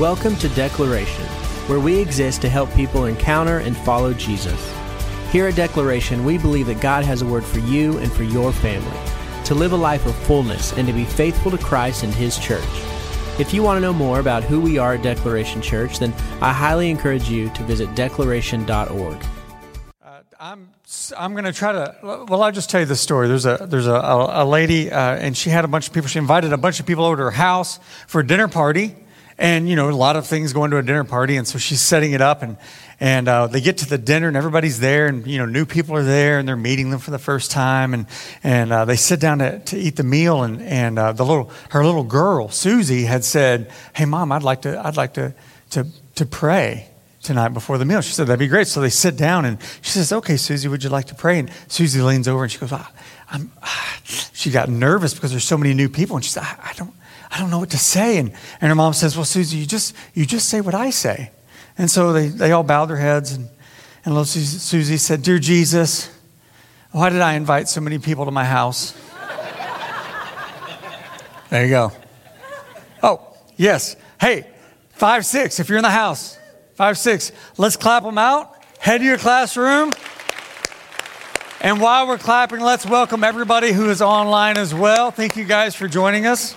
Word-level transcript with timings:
Welcome 0.00 0.36
to 0.36 0.48
Declaration, 0.48 1.26
where 1.66 1.78
we 1.78 1.98
exist 1.98 2.40
to 2.40 2.48
help 2.48 2.72
people 2.72 3.04
encounter 3.04 3.58
and 3.58 3.76
follow 3.76 4.14
Jesus. 4.14 4.74
Here 5.30 5.46
at 5.46 5.56
Declaration, 5.56 6.24
we 6.24 6.38
believe 6.38 6.68
that 6.68 6.80
God 6.80 7.04
has 7.04 7.20
a 7.20 7.26
word 7.26 7.44
for 7.44 7.58
you 7.58 7.98
and 7.98 8.10
for 8.10 8.22
your 8.22 8.50
family 8.50 8.96
to 9.44 9.54
live 9.54 9.74
a 9.74 9.76
life 9.76 10.06
of 10.06 10.14
fullness 10.14 10.72
and 10.72 10.86
to 10.88 10.94
be 10.94 11.04
faithful 11.04 11.50
to 11.50 11.58
Christ 11.58 12.02
and 12.02 12.14
His 12.14 12.38
church. 12.38 12.64
If 13.38 13.52
you 13.52 13.62
want 13.62 13.76
to 13.76 13.82
know 13.82 13.92
more 13.92 14.20
about 14.20 14.42
who 14.42 14.58
we 14.58 14.78
are 14.78 14.94
at 14.94 15.02
Declaration 15.02 15.60
Church, 15.60 15.98
then 15.98 16.14
I 16.40 16.54
highly 16.54 16.88
encourage 16.88 17.28
you 17.28 17.50
to 17.50 17.62
visit 17.64 17.94
declaration.org. 17.94 19.22
Uh, 20.02 20.20
I'm 20.40 20.70
I'm 21.18 21.32
going 21.32 21.44
to 21.44 21.52
try 21.52 21.72
to. 21.72 21.94
Well, 22.02 22.42
I'll 22.42 22.52
just 22.52 22.70
tell 22.70 22.80
you 22.80 22.86
the 22.86 22.96
story. 22.96 23.28
There's 23.28 23.44
a 23.44 23.66
there's 23.68 23.86
a, 23.86 23.96
a, 23.96 24.44
a 24.44 24.46
lady, 24.46 24.90
uh, 24.90 25.16
and 25.16 25.36
she 25.36 25.50
had 25.50 25.66
a 25.66 25.68
bunch 25.68 25.88
of 25.88 25.92
people. 25.92 26.08
She 26.08 26.18
invited 26.18 26.54
a 26.54 26.56
bunch 26.56 26.80
of 26.80 26.86
people 26.86 27.04
over 27.04 27.18
to 27.18 27.22
her 27.24 27.30
house 27.30 27.78
for 28.06 28.22
a 28.22 28.26
dinner 28.26 28.48
party, 28.48 28.96
and 29.40 29.68
you 29.68 29.74
know 29.74 29.88
a 29.88 29.90
lot 29.90 30.16
of 30.16 30.26
things 30.26 30.52
going 30.52 30.66
into 30.66 30.76
a 30.76 30.82
dinner 30.82 31.02
party, 31.02 31.36
and 31.36 31.48
so 31.48 31.58
she's 31.58 31.80
setting 31.80 32.12
it 32.12 32.20
up, 32.20 32.42
and 32.42 32.58
and 33.00 33.26
uh, 33.26 33.46
they 33.46 33.62
get 33.62 33.78
to 33.78 33.88
the 33.88 33.98
dinner, 33.98 34.28
and 34.28 34.36
everybody's 34.36 34.78
there, 34.78 35.06
and 35.06 35.26
you 35.26 35.38
know 35.38 35.46
new 35.46 35.64
people 35.64 35.96
are 35.96 36.04
there, 36.04 36.38
and 36.38 36.46
they're 36.46 36.56
meeting 36.56 36.90
them 36.90 37.00
for 37.00 37.10
the 37.10 37.18
first 37.18 37.50
time, 37.50 37.94
and 37.94 38.06
and 38.44 38.70
uh, 38.70 38.84
they 38.84 38.96
sit 38.96 39.18
down 39.18 39.38
to, 39.38 39.58
to 39.58 39.78
eat 39.78 39.96
the 39.96 40.04
meal, 40.04 40.42
and 40.42 40.62
and 40.62 40.98
uh, 40.98 41.12
the 41.12 41.24
little 41.24 41.50
her 41.70 41.84
little 41.84 42.04
girl 42.04 42.50
Susie 42.50 43.04
had 43.04 43.24
said, 43.24 43.72
"Hey, 43.94 44.04
mom, 44.04 44.30
I'd 44.30 44.42
like 44.42 44.62
to 44.62 44.78
I'd 44.86 44.98
like 44.98 45.14
to 45.14 45.34
to 45.70 45.86
to 46.16 46.26
pray." 46.26 46.86
tonight 47.22 47.48
before 47.48 47.76
the 47.76 47.84
meal. 47.84 48.00
She 48.00 48.14
said, 48.14 48.28
that'd 48.28 48.38
be 48.38 48.48
great. 48.48 48.66
So 48.66 48.80
they 48.80 48.88
sit 48.88 49.14
down 49.14 49.44
and 49.44 49.58
she 49.82 49.90
says, 49.90 50.10
okay, 50.10 50.38
Susie, 50.38 50.68
would 50.68 50.82
you 50.82 50.88
like 50.88 51.04
to 51.08 51.14
pray? 51.14 51.38
And 51.38 51.50
Susie 51.68 52.00
leans 52.00 52.26
over 52.26 52.44
and 52.44 52.50
she 52.50 52.58
goes, 52.58 52.72
ah, 52.72 52.90
I'm, 53.30 53.52
ah. 53.62 54.00
she 54.32 54.50
got 54.50 54.70
nervous 54.70 55.12
because 55.12 55.30
there's 55.30 55.44
so 55.44 55.58
many 55.58 55.74
new 55.74 55.90
people. 55.90 56.16
And 56.16 56.24
she 56.24 56.30
said, 56.30 56.44
I, 56.44 56.70
I, 56.70 56.72
don't, 56.78 56.94
I 57.30 57.38
don't 57.38 57.50
know 57.50 57.58
what 57.58 57.70
to 57.70 57.78
say. 57.78 58.18
And, 58.18 58.32
and 58.60 58.68
her 58.68 58.74
mom 58.74 58.92
says, 58.92 59.16
well, 59.16 59.24
Susie, 59.24 59.58
you 59.58 59.66
just, 59.66 59.94
you 60.14 60.26
just 60.26 60.48
say 60.48 60.60
what 60.60 60.74
I 60.74 60.90
say. 60.90 61.30
And 61.78 61.90
so 61.90 62.12
they, 62.12 62.28
they 62.28 62.52
all 62.52 62.62
bowed 62.62 62.86
their 62.86 62.96
heads 62.96 63.32
and, 63.32 63.48
and 64.04 64.14
little 64.14 64.24
Susie, 64.24 64.58
Susie 64.58 64.96
said, 64.96 65.22
dear 65.22 65.38
Jesus, 65.38 66.10
why 66.90 67.10
did 67.10 67.20
I 67.20 67.34
invite 67.34 67.68
so 67.68 67.80
many 67.80 67.98
people 67.98 68.24
to 68.24 68.30
my 68.30 68.44
house? 68.44 68.94
there 71.50 71.64
you 71.64 71.70
go. 71.70 71.92
Oh, 73.02 73.34
yes. 73.56 73.96
Hey, 74.20 74.46
five, 74.90 75.24
six, 75.24 75.60
if 75.60 75.68
you're 75.68 75.78
in 75.78 75.84
the 75.84 75.90
house, 75.90 76.38
five, 76.74 76.98
six, 76.98 77.30
let's 77.56 77.76
clap 77.76 78.02
them 78.02 78.18
out. 78.18 78.56
Head 78.78 78.98
to 78.98 79.04
your 79.04 79.18
classroom. 79.18 79.92
And 81.60 81.80
while 81.80 82.08
we're 82.08 82.18
clapping, 82.18 82.60
let's 82.60 82.86
welcome 82.86 83.22
everybody 83.22 83.72
who 83.72 83.90
is 83.90 84.00
online 84.00 84.56
as 84.56 84.74
well. 84.74 85.10
Thank 85.10 85.36
you 85.36 85.44
guys 85.44 85.74
for 85.74 85.88
joining 85.88 86.26
us. 86.26 86.56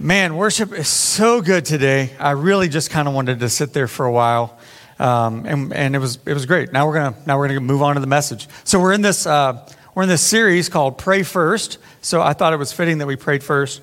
Man, 0.00 0.36
worship 0.36 0.72
is 0.72 0.86
so 0.86 1.42
good 1.42 1.64
today. 1.64 2.12
I 2.20 2.30
really 2.30 2.68
just 2.68 2.88
kind 2.88 3.08
of 3.08 3.14
wanted 3.14 3.40
to 3.40 3.48
sit 3.48 3.72
there 3.72 3.88
for 3.88 4.06
a 4.06 4.12
while. 4.12 4.56
Um, 5.00 5.44
and, 5.44 5.72
and 5.72 5.96
it 5.96 5.98
was 5.98 6.20
it 6.24 6.34
was 6.34 6.46
great. 6.46 6.72
Now 6.72 6.86
we're 6.86 6.94
gonna 6.94 7.16
now 7.26 7.36
we're 7.36 7.48
gonna 7.48 7.58
move 7.58 7.82
on 7.82 7.96
to 7.96 8.00
the 8.00 8.06
message. 8.06 8.46
So 8.62 8.78
we're 8.78 8.92
in 8.92 9.02
this 9.02 9.26
uh, 9.26 9.68
we're 9.96 10.04
in 10.04 10.08
this 10.08 10.22
series 10.22 10.68
called 10.68 10.98
Pray 10.98 11.24
First. 11.24 11.78
So 12.00 12.22
I 12.22 12.32
thought 12.32 12.52
it 12.52 12.58
was 12.58 12.72
fitting 12.72 12.98
that 12.98 13.08
we 13.08 13.16
prayed 13.16 13.42
first. 13.42 13.82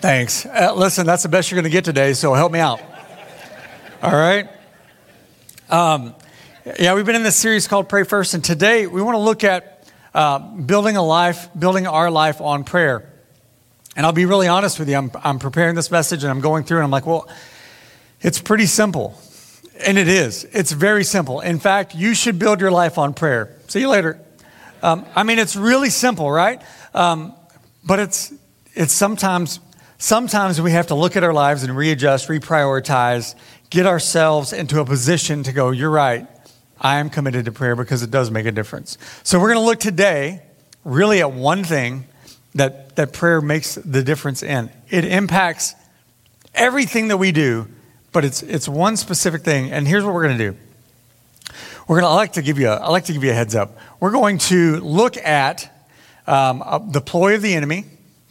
Thanks. 0.00 0.46
Uh, 0.46 0.72
listen, 0.74 1.04
that's 1.04 1.22
the 1.22 1.28
best 1.28 1.50
you're 1.50 1.60
to 1.60 1.68
get 1.68 1.84
today, 1.84 2.14
so 2.14 2.32
help 2.32 2.50
me 2.50 2.60
out. 2.60 2.80
All 4.02 4.10
right? 4.10 4.48
Um, 5.68 6.14
yeah, 6.78 6.94
we've 6.94 7.04
been 7.04 7.16
in 7.16 7.22
this 7.22 7.36
series 7.36 7.68
called 7.68 7.90
Pray 7.90 8.04
First, 8.04 8.32
and 8.32 8.42
today 8.42 8.86
we 8.86 9.02
want 9.02 9.16
to 9.16 9.20
look 9.20 9.44
at 9.44 9.86
uh, 10.14 10.38
building 10.38 10.96
a 10.96 11.02
life, 11.02 11.50
building 11.58 11.86
our 11.86 12.10
life 12.10 12.40
on 12.40 12.64
prayer. 12.64 13.10
And 13.96 14.04
I'll 14.04 14.12
be 14.12 14.26
really 14.26 14.48
honest 14.48 14.78
with 14.78 14.88
you, 14.88 14.96
I'm, 14.96 15.10
I'm 15.22 15.38
preparing 15.38 15.74
this 15.74 15.90
message 15.90 16.24
and 16.24 16.30
I'm 16.30 16.40
going 16.40 16.64
through 16.64 16.78
and 16.78 16.84
I'm 16.84 16.90
like, 16.90 17.06
well, 17.06 17.28
it's 18.20 18.40
pretty 18.40 18.66
simple. 18.66 19.20
And 19.84 19.98
it 19.98 20.08
is. 20.08 20.44
It's 20.44 20.72
very 20.72 21.04
simple. 21.04 21.40
In 21.40 21.58
fact, 21.58 21.94
you 21.94 22.14
should 22.14 22.38
build 22.38 22.60
your 22.60 22.70
life 22.70 22.98
on 22.98 23.14
prayer. 23.14 23.56
See 23.68 23.80
you 23.80 23.88
later. 23.88 24.20
Um, 24.82 25.06
I 25.14 25.22
mean, 25.22 25.38
it's 25.38 25.56
really 25.56 25.90
simple, 25.90 26.30
right? 26.30 26.62
Um, 26.92 27.34
but 27.84 27.98
it's, 27.98 28.32
it's 28.74 28.92
sometimes 28.92 29.60
Sometimes 30.04 30.60
we 30.60 30.72
have 30.72 30.88
to 30.88 30.94
look 30.94 31.16
at 31.16 31.24
our 31.24 31.32
lives 31.32 31.62
and 31.62 31.74
readjust, 31.74 32.28
reprioritize, 32.28 33.34
get 33.70 33.86
ourselves 33.86 34.52
into 34.52 34.80
a 34.80 34.84
position 34.84 35.44
to 35.44 35.52
go, 35.52 35.70
you're 35.70 35.88
right, 35.88 36.26
I 36.78 36.98
am 36.98 37.08
committed 37.08 37.46
to 37.46 37.52
prayer 37.52 37.74
because 37.74 38.02
it 38.02 38.10
does 38.10 38.30
make 38.30 38.44
a 38.44 38.52
difference. 38.52 38.98
So 39.22 39.40
we're 39.40 39.54
going 39.54 39.64
to 39.64 39.66
look 39.66 39.80
today 39.80 40.42
really 40.84 41.20
at 41.20 41.32
one 41.32 41.64
thing 41.64 42.04
that, 42.54 42.96
that 42.96 43.12
prayer 43.12 43.40
makes 43.40 43.74
the 43.74 44.02
difference 44.02 44.42
in. 44.42 44.70
It 44.88 45.04
impacts 45.04 45.74
everything 46.54 47.08
that 47.08 47.16
we 47.16 47.32
do, 47.32 47.68
but 48.12 48.24
it's, 48.24 48.42
it's 48.42 48.68
one 48.68 48.96
specific 48.96 49.42
thing. 49.42 49.72
And 49.72 49.86
here's 49.86 50.04
what 50.04 50.14
we're 50.14 50.24
going 50.24 50.38
to 50.38 50.52
do. 50.52 50.58
We're 51.86 52.00
going 52.00 52.10
to, 52.10 52.14
I 52.14 52.14
like 52.14 52.32
to 52.34 52.42
give 52.42 52.58
you 52.58 52.68
a, 52.68 52.76
I 52.76 52.88
like 52.88 53.06
to 53.06 53.12
give 53.12 53.24
you 53.24 53.30
a 53.30 53.34
heads 53.34 53.54
up. 53.54 53.76
We're 54.00 54.12
going 54.12 54.38
to 54.38 54.76
look 54.80 55.16
at 55.16 55.70
um, 56.26 56.88
the 56.90 57.00
ploy 57.00 57.34
of 57.34 57.42
the 57.42 57.54
enemy 57.54 57.84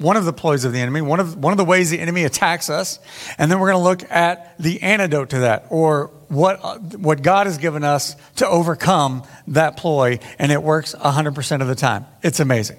one 0.04 0.18
of 0.18 0.26
the 0.26 0.34
ploys 0.34 0.66
of 0.66 0.74
the 0.74 0.80
enemy, 0.80 1.02
one 1.02 1.20
of, 1.20 1.38
one 1.38 1.54
of 1.54 1.58
the 1.58 1.66
ways 1.66 1.90
the 1.90 2.00
enemy 2.00 2.24
attacks 2.24 2.70
us. 2.70 3.00
And 3.38 3.50
then 3.50 3.60
we're 3.60 3.72
going 3.72 3.82
to 3.82 3.90
look 3.90 4.12
at 4.12 4.58
the 4.60 4.82
antidote 4.82 5.30
to 5.32 5.40
that, 5.40 5.68
or 5.70 6.08
what, 6.28 6.82
what 6.98 7.22
God 7.22 7.48
has 7.48 7.58
given 7.58 7.84
us 7.84 8.16
to 8.38 8.48
overcome 8.48 9.24
that 9.48 9.78
ploy. 9.78 10.20
And 10.40 10.52
it 10.52 10.62
works 10.62 10.94
100% 10.94 11.62
of 11.62 11.68
the 11.68 11.76
time. 11.76 12.06
It's 12.22 12.40
amazing. 12.40 12.78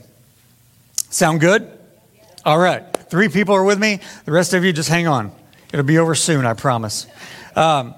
Sound 1.15 1.39
good? 1.39 1.71
All 2.45 2.59
right. 2.59 2.93
Three 3.09 3.29
people 3.29 3.55
are 3.55 3.63
with 3.63 3.79
me. 3.79 4.01
The 4.25 4.33
rest 4.33 4.53
of 4.53 4.65
you 4.65 4.73
just 4.73 4.89
hang 4.89 5.07
on. 5.07 5.31
It'll 5.73 5.85
be 5.85 5.99
over 5.99 6.17
soon, 6.17 6.45
I 6.45 6.55
promise. 6.55 7.07
Um, 7.55 7.95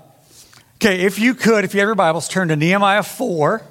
okay, 0.75 1.01
if 1.01 1.19
you 1.19 1.33
could, 1.33 1.65
if 1.65 1.73
you 1.73 1.81
have 1.81 1.89
your 1.89 1.95
Bibles, 1.95 2.29
turn 2.29 2.49
to 2.49 2.57
Nehemiah 2.57 3.03
4. 3.03 3.63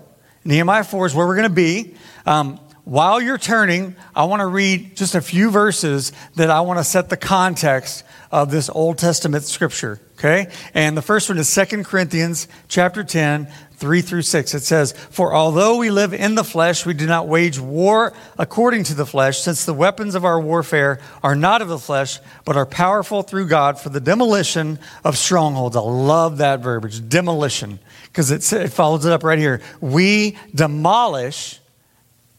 Nehemiah 0.46 0.84
4 0.84 1.06
is 1.06 1.14
where 1.14 1.28
we're 1.28 1.36
going 1.36 1.48
to 1.48 1.54
be. 1.54 1.94
Um, 2.26 2.60
while 2.85 3.19
you're 3.19 3.40
turning, 3.40 3.96
I 4.16 4.25
want 4.25 4.41
to 4.41 4.46
read 4.46 4.96
just 4.96 5.16
a 5.16 5.22
few 5.22 5.50
verses 5.50 6.12
that 6.35 6.51
I 6.51 6.62
want 6.62 6.78
to 6.78 6.84
set 6.84 7.09
the 7.09 7.18
context 7.18 8.03
of 8.31 8.51
this 8.51 8.69
Old 8.69 9.00
Testament 9.00 9.44
scripture, 9.44 10.00
okay? 10.19 10.51
And 10.75 10.96
the 10.96 11.01
first 11.01 11.28
one 11.28 11.40
is 11.40 11.53
2 11.53 11.84
Corinthians 11.84 12.47
chapter 12.68 13.03
10, 13.03 13.47
3 13.78 14.01
through 14.01 14.22
6. 14.22 14.53
It 14.53 14.59
says, 14.62 14.91
For 14.91 15.34
although 15.34 15.78
we 15.78 15.90
live 15.90 16.13
in 16.13 16.35
the 16.35 16.44
flesh, 16.44 16.85
we 16.85 16.94
do 16.94 17.07
not 17.07 17.28
wage 17.28 17.59
war 17.59 18.13
according 18.38 18.84
to 18.85 18.94
the 18.94 19.06
flesh, 19.06 19.40
since 19.40 19.66
the 19.66 19.73
weapons 19.73 20.13
of 20.13 20.23
our 20.23 20.40
warfare 20.40 21.00
are 21.23 21.35
not 21.35 21.63
of 21.63 21.69
the 21.69 21.79
flesh, 21.79 22.19
but 22.46 22.56
are 22.56 22.67
powerful 22.67 23.23
through 23.23 23.47
God 23.47 23.79
for 23.79 23.90
the 23.90 24.00
demolition 24.00 24.78
of 25.03 25.17
strongholds. 25.17 25.75
I 25.75 25.81
love 25.81 26.38
that 26.38 26.59
verbiage, 26.59 27.09
demolition, 27.09 27.79
because 28.03 28.29
it, 28.29 28.53
it 28.53 28.69
follows 28.69 29.06
it 29.06 29.12
up 29.12 29.23
right 29.23 29.40
here. 29.40 29.62
We 29.81 30.38
demolish 30.53 31.59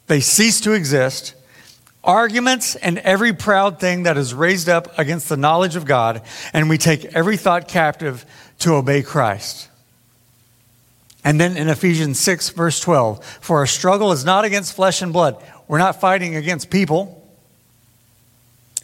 they 0.06 0.20
cease 0.20 0.60
to 0.62 0.72
exist. 0.72 1.34
Arguments 2.04 2.76
and 2.76 2.98
every 2.98 3.32
proud 3.32 3.80
thing 3.80 4.04
that 4.04 4.16
is 4.16 4.32
raised 4.32 4.68
up 4.68 4.96
against 4.98 5.28
the 5.28 5.36
knowledge 5.36 5.74
of 5.74 5.84
God, 5.84 6.22
and 6.52 6.68
we 6.68 6.78
take 6.78 7.04
every 7.06 7.36
thought 7.36 7.66
captive 7.66 8.24
to 8.60 8.74
obey 8.74 9.02
Christ. 9.02 9.68
And 11.24 11.40
then 11.40 11.56
in 11.56 11.68
Ephesians 11.68 12.20
6, 12.20 12.50
verse 12.50 12.78
12, 12.78 13.24
for 13.40 13.58
our 13.58 13.66
struggle 13.66 14.12
is 14.12 14.24
not 14.24 14.44
against 14.44 14.76
flesh 14.76 15.02
and 15.02 15.12
blood. 15.12 15.42
We're 15.66 15.78
not 15.78 16.00
fighting 16.00 16.36
against 16.36 16.70
people 16.70 17.15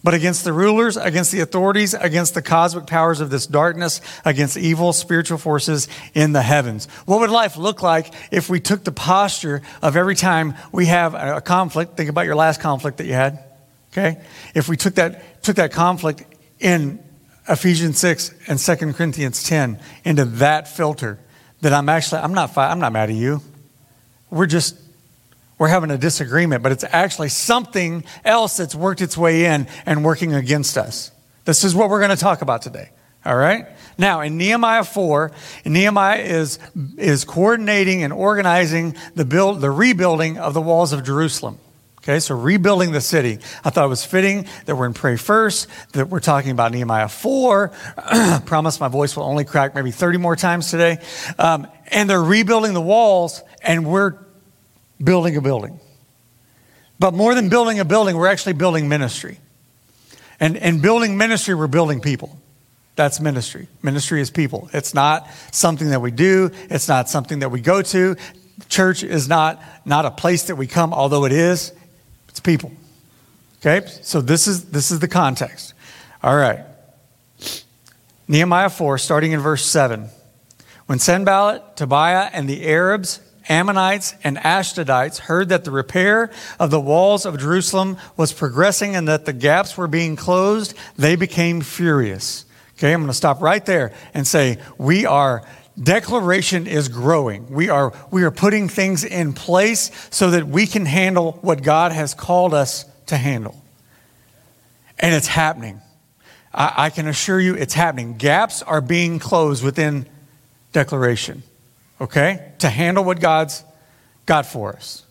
but 0.05 0.15
against 0.15 0.45
the 0.45 0.53
rulers, 0.53 0.97
against 0.97 1.33
the 1.33 1.41
authorities, 1.41 1.95
against 1.95 2.35
the 2.35 2.43
cosmic 2.43 2.87
powers 2.87 3.21
of 3.21 3.31
this 3.31 3.47
darkness, 3.47 4.01
against 4.25 4.57
evil 4.57 4.93
spiritual 4.93 5.39
forces 5.39 5.89
in 6.15 6.33
the 6.33 6.43
heavens. 6.43 6.87
What 7.07 7.21
would 7.21 7.31
life 7.31 7.57
look 7.57 7.83
like 7.83 8.13
if 8.31 8.51
we 8.51 8.61
took 8.61 8.85
the 8.85 8.93
posture 8.93 9.63
of 9.81 9.97
every 9.97 10.17
time 10.17 10.55
we 10.73 10.87
have 10.87 11.15
a 11.15 11.41
conflict? 11.41 11.97
Think 11.97 12.11
about 12.11 12.27
your 12.27 12.35
last 12.35 12.61
conflict 12.61 12.99
that 12.99 13.07
you 13.07 13.15
had. 13.15 13.45
Okay? 13.93 14.23
If 14.55 14.69
we 14.69 14.77
took 14.77 14.95
that, 14.97 15.43
took 15.43 15.57
that 15.57 15.73
conflict 15.73 16.25
in 16.59 17.03
Ephesians 17.49 17.99
6 17.99 18.35
and 18.49 18.59
2 18.59 18.93
Corinthians 18.93 19.43
10 19.45 19.79
into 20.05 20.25
that 20.25 20.69
filter, 20.69 21.19
that 21.61 21.73
I'm 21.73 21.89
actually, 21.89 22.23
I'm 22.23 22.35
not, 22.35 22.57
I'm 22.57 22.81
not 22.81 22.93
mad 22.93 23.11
at 23.11 23.17
you. 23.17 23.41
We're 24.31 24.47
just 24.47 24.77
we're 25.63 25.69
having 25.69 25.93
a 25.93 25.97
disagreement, 25.97 26.61
but 26.61 26.73
it's 26.73 26.83
actually 26.83 27.29
something 27.29 28.03
else 28.25 28.57
that's 28.57 28.75
worked 28.75 29.01
its 29.01 29.17
way 29.17 29.45
in 29.45 29.69
and 29.87 30.05
working 30.05 30.35
against 30.35 30.77
us. 30.77 31.13
This 31.45 31.63
is 31.63 31.73
what 31.73 31.89
we're 31.89 32.01
going 32.01 32.11
to 32.11 32.17
talk 32.17 32.43
about 32.43 32.63
today. 32.63 32.91
All 33.25 33.37
right? 33.37 33.69
Now, 33.97 34.23
in 34.23 34.37
Nehemiah 34.37 34.83
4, 34.83 35.31
Nehemiah 35.65 36.19
is, 36.19 36.59
is 36.99 37.25
coordinating 37.25 38.03
and 38.03 38.13
organizing 38.13 38.97
the, 39.15 39.25
build, 39.25 39.61
the 39.61 39.71
rebuilding 39.71 40.37
of 40.37 40.53
the 40.53 40.61
walls 40.61 40.93
of 40.93 41.05
Jerusalem. 41.05 41.61
Okay, 41.99 42.19
so 42.19 42.35
rebuilding 42.35 42.91
the 42.91 43.01
city. 43.01 43.39
I 43.65 43.71
thought 43.71 43.85
it 43.85 43.89
was 43.89 44.05
fitting 44.05 44.49
that 44.67 44.75
we're 44.75 44.87
in 44.87 44.95
Pray 44.95 45.17
First, 45.17 45.69
that 45.93 46.09
we're 46.09 46.19
talking 46.19 46.51
about 46.51 46.73
Nehemiah 46.73 47.07
4. 47.07 47.69
Promise 48.47 48.81
my 48.81 48.89
voice 48.89 49.15
will 49.15 49.23
only 49.23 49.45
crack 49.45 49.77
maybe 49.77 49.93
30 49.93 50.19
more 50.19 50.35
times 50.35 50.73
today. 50.73 50.99
Um, 51.39 51.69
and 51.87 52.11
they're 52.11 52.21
rebuilding 52.21 52.75
the 52.75 52.81
walls, 52.81 53.45
and 53.63 53.87
we're 53.87 54.19
building 55.03 55.37
a 55.37 55.41
building. 55.41 55.81
But 56.99 57.15
more 57.15 57.35
than 57.35 57.49
building 57.49 57.81
a 57.81 57.85
building, 57.85 58.17
we're 58.17 58.29
actually 58.29 58.53
building 58.53 58.89
ministry. 58.89 59.39
And, 60.39 60.57
and 60.57 60.81
building 60.83 61.17
ministry, 61.17 61.55
we're 61.55 61.67
building 61.67 62.01
people. 62.01 62.39
That's 62.95 63.21
ministry. 63.21 63.69
Ministry 63.83 64.21
is 64.21 64.31
people. 64.31 64.69
It's 64.73 64.95
not 64.95 65.29
something 65.51 65.91
that 65.91 66.01
we 66.01 66.11
do, 66.11 66.51
it's 66.71 66.89
not 66.89 67.09
something 67.09 67.41
that 67.41 67.51
we 67.51 67.61
go 67.61 67.83
to. 67.83 68.17
Church 68.69 69.03
is 69.03 69.29
not, 69.29 69.63
not 69.85 70.05
a 70.05 70.11
place 70.11 70.45
that 70.45 70.57
we 70.57 70.67
come, 70.67 70.93
although 70.93 71.25
it 71.25 71.33
is. 71.33 71.73
It's 72.29 72.41
people. 72.41 72.71
Okay? 73.61 73.87
So 74.03 74.21
this 74.21 74.47
is 74.47 74.67
this 74.67 74.91
is 74.91 74.99
the 74.99 75.09
context. 75.09 75.75
All 76.23 76.37
right. 76.37 76.61
Nehemiah 78.29 78.71
4, 78.71 78.99
starting 78.99 79.33
in 79.33 79.41
verse 79.41 79.65
7. 79.65 80.09
When 80.87 80.99
Sanballat, 80.99 81.77
Tobiah, 81.77 82.31
and 82.33 82.49
the 82.49 82.67
Arabs, 82.67 83.21
Ammonites, 83.53 84.15
and 84.25 84.39
Ashdodites 84.39 85.19
heard 85.19 85.51
that 85.51 85.65
the 85.65 85.71
repair 85.71 86.31
of 86.59 86.71
the 86.71 86.81
walls 86.81 87.27
of 87.27 87.39
Jerusalem 87.39 87.99
was 88.17 88.33
progressing 88.33 88.97
and 88.97 89.07
that 89.09 89.27
the 89.27 89.35
gaps 89.35 89.77
were 89.77 89.87
being 89.87 90.17
closed, 90.17 90.75
they 90.97 91.17
became 91.17 91.61
furious. 91.61 92.47
Okay, 92.79 92.95
I'm 92.95 93.01
going 93.01 93.09
to 93.09 93.15
stop 93.15 93.43
right 93.43 93.65
there 93.65 93.93
and 94.15 94.27
say, 94.27 94.59
we 94.79 95.05
are 95.05 95.43
declaration 95.81 96.67
is 96.67 96.89
growing. 96.89 97.51
We 97.51 97.69
are, 97.69 97.93
we 98.11 98.25
are 98.25 98.31
putting 98.31 98.69
things 98.69 99.05
in 99.05 99.35
place 99.35 99.91
so 100.11 100.31
that 100.31 100.47
we 100.47 100.67
can 100.67 100.87
handle 100.87 101.33
what 101.43 101.63
God 101.63 101.93
has 101.93 102.15
called 102.15 102.55
us 102.55 102.85
to 103.07 103.17
handle. 103.17 103.63
And 104.99 105.15
it's 105.15 105.27
happening. 105.27 105.81
I, 106.55 106.87
I 106.87 106.91
can 106.91 107.07
assure 107.07 107.41
you 107.41 107.55
it's 107.55 107.75
happening. 107.75 108.17
Gaps 108.17 108.63
are 108.63 108.81
being 108.81 109.19
closed 109.19 109.63
within 109.63 110.07
declaration, 110.73 111.43
okay, 112.03 112.53
to 112.59 112.69
handle 112.69 113.05
what 113.05 113.21
God's 113.21 113.65
got 114.27 114.45
for 114.45 114.75
us. 114.75 115.05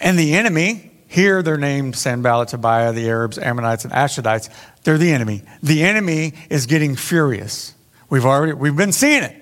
And 0.00 0.18
the 0.18 0.34
enemy, 0.34 0.90
here 1.06 1.42
they're 1.42 1.58
named 1.58 1.96
Sanballat, 1.96 2.48
Tobiah, 2.48 2.92
the 2.92 3.08
Arabs, 3.08 3.38
Ammonites, 3.38 3.84
and 3.84 3.92
Ashdodites. 3.92 4.48
They're 4.82 4.98
the 4.98 5.12
enemy. 5.12 5.42
The 5.62 5.84
enemy 5.84 6.32
is 6.48 6.66
getting 6.66 6.96
furious. 6.96 7.74
We've 8.08 8.24
already, 8.24 8.54
we've 8.54 8.76
been 8.76 8.92
seeing 8.92 9.22
it. 9.22 9.36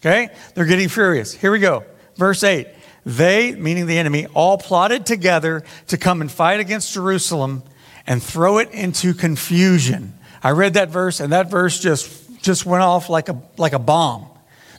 Okay? 0.00 0.28
They're 0.54 0.64
getting 0.64 0.88
furious. 0.88 1.32
Here 1.32 1.50
we 1.50 1.58
go. 1.58 1.84
Verse 2.16 2.42
8. 2.44 2.68
They, 3.04 3.52
meaning 3.52 3.86
the 3.86 3.98
enemy, 3.98 4.26
all 4.26 4.58
plotted 4.58 5.06
together 5.06 5.64
to 5.88 5.98
come 5.98 6.20
and 6.20 6.30
fight 6.30 6.60
against 6.60 6.92
Jerusalem 6.92 7.64
and 8.06 8.22
throw 8.22 8.58
it 8.58 8.70
into 8.70 9.12
confusion. 9.12 10.14
I 10.42 10.52
read 10.52 10.74
that 10.74 10.90
verse, 10.90 11.18
and 11.18 11.32
that 11.32 11.50
verse 11.50 11.80
just, 11.80 12.42
just 12.42 12.64
went 12.64 12.82
off 12.82 13.08
like 13.08 13.28
a, 13.28 13.42
like 13.56 13.72
a 13.72 13.78
bomb. 13.78 14.26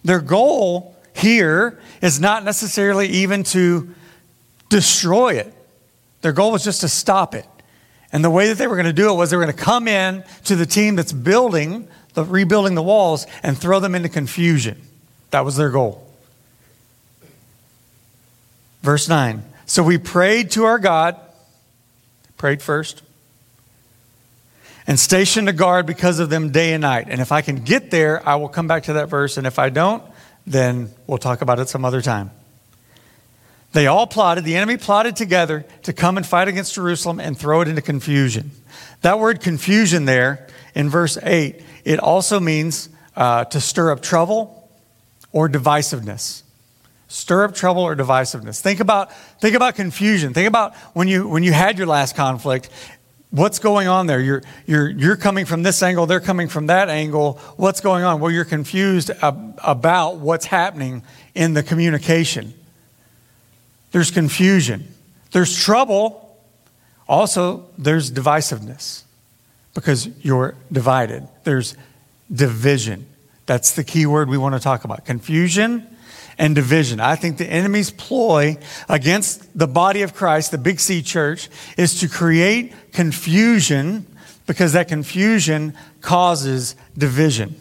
Their 0.03 0.21
goal 0.21 0.95
here 1.19 1.79
is 2.01 2.19
not 2.19 2.43
necessarily 2.43 3.07
even 3.07 3.43
to 3.43 3.93
destroy 4.69 5.35
it, 5.35 5.53
their 6.21 6.33
goal 6.33 6.51
was 6.51 6.63
just 6.63 6.81
to 6.81 6.87
stop 6.87 7.35
it. 7.35 7.45
And 8.11 8.23
the 8.23 8.29
way 8.29 8.47
that 8.47 8.57
they 8.57 8.67
were 8.67 8.75
going 8.75 8.87
to 8.87 8.93
do 8.93 9.11
it 9.11 9.13
was 9.15 9.29
they 9.29 9.37
were 9.37 9.43
going 9.43 9.55
to 9.55 9.63
come 9.63 9.87
in 9.87 10.23
to 10.45 10.55
the 10.55 10.65
team 10.65 10.95
that's 10.95 11.13
building, 11.13 11.87
the, 12.15 12.23
rebuilding 12.23 12.75
the 12.75 12.81
walls, 12.81 13.27
and 13.43 13.57
throw 13.57 13.79
them 13.79 13.93
into 13.93 14.09
confusion. 14.09 14.81
That 15.31 15.45
was 15.45 15.55
their 15.57 15.69
goal. 15.69 16.05
Verse 18.81 19.07
9. 19.07 19.43
So 19.65 19.83
we 19.83 19.97
prayed 19.97 20.51
to 20.51 20.63
our 20.63 20.79
God, 20.79 21.19
prayed 22.37 22.61
first, 22.61 23.03
and 24.87 24.99
stationed 24.99 25.47
a 25.47 25.53
guard 25.53 25.85
because 25.85 26.17
of 26.17 26.31
them 26.31 26.49
day 26.49 26.73
and 26.73 26.81
night. 26.81 27.07
And 27.09 27.21
if 27.21 27.31
I 27.31 27.41
can 27.41 27.57
get 27.57 27.91
there, 27.91 28.27
I 28.27 28.37
will 28.37 28.49
come 28.49 28.67
back 28.67 28.83
to 28.83 28.93
that 28.93 29.09
verse. 29.09 29.37
And 29.37 29.45
if 29.45 29.59
I 29.59 29.69
don't, 29.69 30.03
then 30.45 30.89
we'll 31.07 31.17
talk 31.17 31.41
about 31.41 31.59
it 31.59 31.69
some 31.69 31.85
other 31.85 32.01
time. 32.01 32.31
They 33.71 33.85
all 33.85 34.07
plotted, 34.07 34.45
the 34.45 34.55
enemy 34.55 34.77
plotted 34.77 35.15
together 35.15 35.65
to 35.83 35.93
come 35.93 36.17
and 36.17 36.25
fight 36.25 36.47
against 36.47 36.73
Jerusalem 36.73 37.19
and 37.19 37.37
throw 37.37 37.61
it 37.61 37.67
into 37.67 37.81
confusion. 37.81 38.51
That 39.01 39.19
word 39.19 39.41
confusion 39.41 40.05
there 40.05 40.47
in 40.73 40.89
verse 40.89 41.17
8, 41.21 41.61
it 41.85 41.99
also 41.99 42.39
means 42.39 42.89
uh, 43.15 43.45
to 43.45 43.61
stir 43.61 43.91
up 43.91 44.01
trouble 44.01 44.69
or 45.31 45.47
divisiveness. 45.47 46.43
Stir 47.07 47.43
up 47.43 47.55
trouble 47.55 47.83
or 47.83 47.95
divisiveness. 47.95 48.59
Think 48.59 48.79
about, 48.79 49.11
think 49.39 49.55
about 49.55 49.75
confusion. 49.75 50.33
Think 50.33 50.47
about 50.47 50.75
when 50.93 51.07
you, 51.07 51.27
when 51.27 51.43
you 51.43 51.51
had 51.51 51.77
your 51.77 51.87
last 51.87 52.15
conflict. 52.15 52.69
What's 53.31 53.59
going 53.59 53.87
on 53.87 54.07
there? 54.07 54.19
You're, 54.19 54.41
you're, 54.65 54.89
you're 54.89 55.15
coming 55.15 55.45
from 55.45 55.61
this 55.61 55.83
angle, 55.83 56.07
they're 56.07 56.19
coming 56.19 56.47
from 56.47 56.67
that 56.67 56.89
angle. 56.89 57.33
What's 57.57 57.79
going 57.79 58.03
on? 58.03 58.19
Well, 58.19 58.31
you're 58.31 58.45
confused 58.45 59.11
ab- 59.21 59.59
about 59.63 60.17
what's 60.17 60.45
happening 60.45 61.03
in 61.35 61.53
the 61.53 61.61
communication. 61.61 62.53
There's 63.91 64.09
confusion. 64.09 64.87
There's 65.31 65.55
trouble. 65.55 66.37
Also, 67.07 67.65
there's 67.77 68.11
divisiveness 68.11 69.03
because 69.73 70.07
you're 70.23 70.55
divided. 70.71 71.27
There's 71.43 71.75
division. 72.31 73.05
That's 73.45 73.73
the 73.73 73.83
key 73.83 74.05
word 74.05 74.29
we 74.29 74.37
want 74.37 74.55
to 74.55 74.59
talk 74.59 74.83
about 74.85 75.05
confusion 75.05 75.87
and 76.39 76.55
division. 76.55 76.99
I 77.01 77.15
think 77.15 77.37
the 77.37 77.45
enemy's 77.45 77.91
ploy 77.91 78.57
against 78.87 79.57
the 79.57 79.67
body 79.67 80.01
of 80.01 80.15
Christ, 80.15 80.51
the 80.51 80.57
Big 80.57 80.79
C 80.79 81.03
church, 81.03 81.49
is 81.77 81.99
to 81.99 82.07
create 82.07 82.73
confusion 82.93 84.07
because 84.47 84.73
that 84.73 84.87
confusion 84.87 85.75
causes 86.01 86.75
division. 86.97 87.55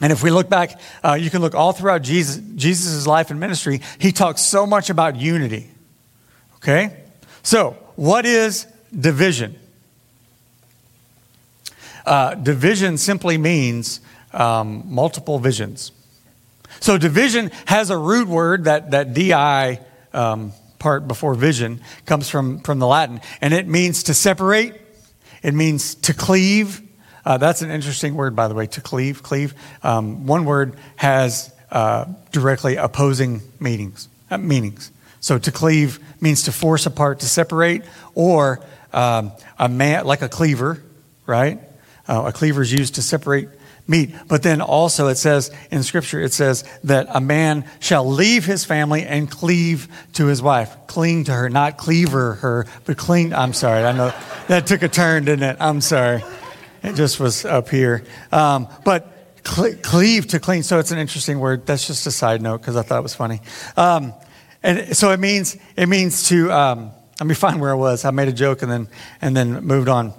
And 0.00 0.12
if 0.12 0.22
we 0.22 0.30
look 0.30 0.50
back, 0.50 0.78
uh, 1.02 1.14
you 1.14 1.30
can 1.30 1.40
look 1.40 1.54
all 1.54 1.72
throughout 1.72 2.02
Jesus' 2.02 2.36
Jesus' 2.54 3.06
life 3.06 3.30
and 3.30 3.40
ministry, 3.40 3.80
he 3.98 4.12
talks 4.12 4.42
so 4.42 4.66
much 4.66 4.90
about 4.90 5.16
unity. 5.16 5.70
Okay? 6.56 6.94
So, 7.42 7.76
what 7.96 8.26
is 8.26 8.66
division? 8.98 9.58
Uh, 12.04 12.34
division 12.34 12.98
simply 12.98 13.38
means 13.38 14.00
um, 14.32 14.82
multiple 14.86 15.38
visions. 15.38 15.92
So 16.84 16.98
division 16.98 17.50
has 17.64 17.88
a 17.88 17.96
root 17.96 18.28
word 18.28 18.64
that, 18.64 18.90
that 18.90 19.14
di 19.14 19.78
um, 20.12 20.52
part 20.78 21.08
before 21.08 21.34
vision 21.34 21.80
comes 22.04 22.28
from, 22.28 22.60
from 22.60 22.78
the 22.78 22.86
Latin, 22.86 23.22
and 23.40 23.54
it 23.54 23.66
means 23.66 24.02
to 24.02 24.12
separate, 24.12 24.74
it 25.42 25.54
means 25.54 25.94
to 25.94 26.12
cleave. 26.12 26.82
Uh, 27.24 27.38
that's 27.38 27.62
an 27.62 27.70
interesting 27.70 28.16
word, 28.16 28.36
by 28.36 28.48
the 28.48 28.54
way, 28.54 28.66
to 28.66 28.82
cleave. 28.82 29.22
Cleave. 29.22 29.54
Um, 29.82 30.26
one 30.26 30.44
word 30.44 30.76
has 30.96 31.50
uh, 31.70 32.04
directly 32.32 32.76
opposing 32.76 33.40
meanings. 33.58 34.06
Uh, 34.30 34.36
meanings. 34.36 34.92
So 35.20 35.38
to 35.38 35.50
cleave 35.50 35.98
means 36.20 36.42
to 36.42 36.52
force 36.52 36.84
apart, 36.84 37.20
to 37.20 37.26
separate, 37.26 37.82
or 38.14 38.60
um, 38.92 39.32
a 39.58 39.70
man 39.70 40.04
like 40.04 40.20
a 40.20 40.28
cleaver, 40.28 40.82
right? 41.24 41.60
Uh, 42.06 42.24
a 42.26 42.32
cleaver 42.32 42.60
is 42.60 42.74
used 42.74 42.96
to 42.96 43.02
separate 43.02 43.48
meat. 43.86 44.14
But 44.28 44.42
then 44.42 44.60
also 44.60 45.08
it 45.08 45.16
says 45.16 45.50
in 45.70 45.82
Scripture, 45.82 46.20
it 46.20 46.32
says 46.32 46.64
that 46.84 47.06
a 47.10 47.20
man 47.20 47.64
shall 47.80 48.08
leave 48.08 48.44
his 48.44 48.64
family 48.64 49.04
and 49.04 49.30
cleave 49.30 49.88
to 50.14 50.26
his 50.26 50.40
wife. 50.42 50.74
Cling 50.86 51.24
to 51.24 51.32
her, 51.32 51.48
not 51.48 51.76
cleaver 51.76 52.34
her, 52.34 52.66
but 52.84 52.96
cling. 52.96 53.34
I'm 53.34 53.52
sorry. 53.52 53.84
I 53.84 53.92
know 53.92 54.14
that 54.48 54.66
took 54.66 54.82
a 54.82 54.88
turn, 54.88 55.24
didn't 55.24 55.44
it? 55.44 55.56
I'm 55.60 55.80
sorry. 55.80 56.22
It 56.82 56.94
just 56.94 57.18
was 57.18 57.44
up 57.44 57.68
here. 57.68 58.04
Um, 58.30 58.68
but 58.84 59.10
cleave 59.44 60.26
to 60.28 60.40
clean. 60.40 60.62
So 60.62 60.78
it's 60.78 60.90
an 60.90 60.98
interesting 60.98 61.38
word. 61.38 61.66
That's 61.66 61.86
just 61.86 62.06
a 62.06 62.10
side 62.10 62.42
note 62.42 62.58
because 62.58 62.76
I 62.76 62.82
thought 62.82 62.98
it 62.98 63.02
was 63.02 63.14
funny. 63.14 63.40
Um, 63.76 64.14
and 64.62 64.96
so 64.96 65.10
it 65.10 65.20
means 65.20 65.56
it 65.76 65.86
means 65.86 66.28
to. 66.28 66.50
Um, 66.50 66.90
let 67.20 67.28
me 67.28 67.34
find 67.34 67.60
where 67.60 67.70
I 67.70 67.74
was. 67.74 68.04
I 68.04 68.10
made 68.10 68.28
a 68.28 68.32
joke 68.32 68.62
and 68.62 68.70
then 68.70 68.88
and 69.20 69.36
then 69.36 69.64
moved 69.64 69.88
on. 69.88 70.14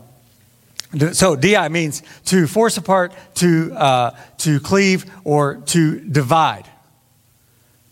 So 1.13 1.35
di 1.35 1.67
means 1.69 2.01
to 2.25 2.47
force 2.47 2.77
apart, 2.77 3.13
to 3.35 3.73
uh, 3.73 4.11
to 4.39 4.59
cleave, 4.59 5.05
or 5.23 5.55
to 5.67 5.99
divide. 5.99 6.65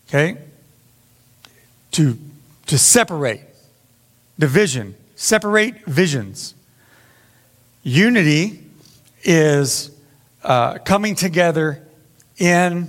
Okay. 0.08 0.38
To 1.92 2.18
to 2.66 2.78
separate, 2.78 3.42
division, 4.38 4.94
separate 5.16 5.84
visions. 5.84 6.54
Unity 7.82 8.60
is 9.22 9.90
uh, 10.42 10.78
coming 10.78 11.14
together 11.14 11.82
in 12.38 12.88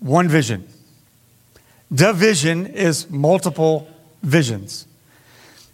one 0.00 0.28
vision. 0.28 0.66
Division 1.92 2.66
is 2.66 3.10
multiple 3.10 3.88
visions. 4.22 4.86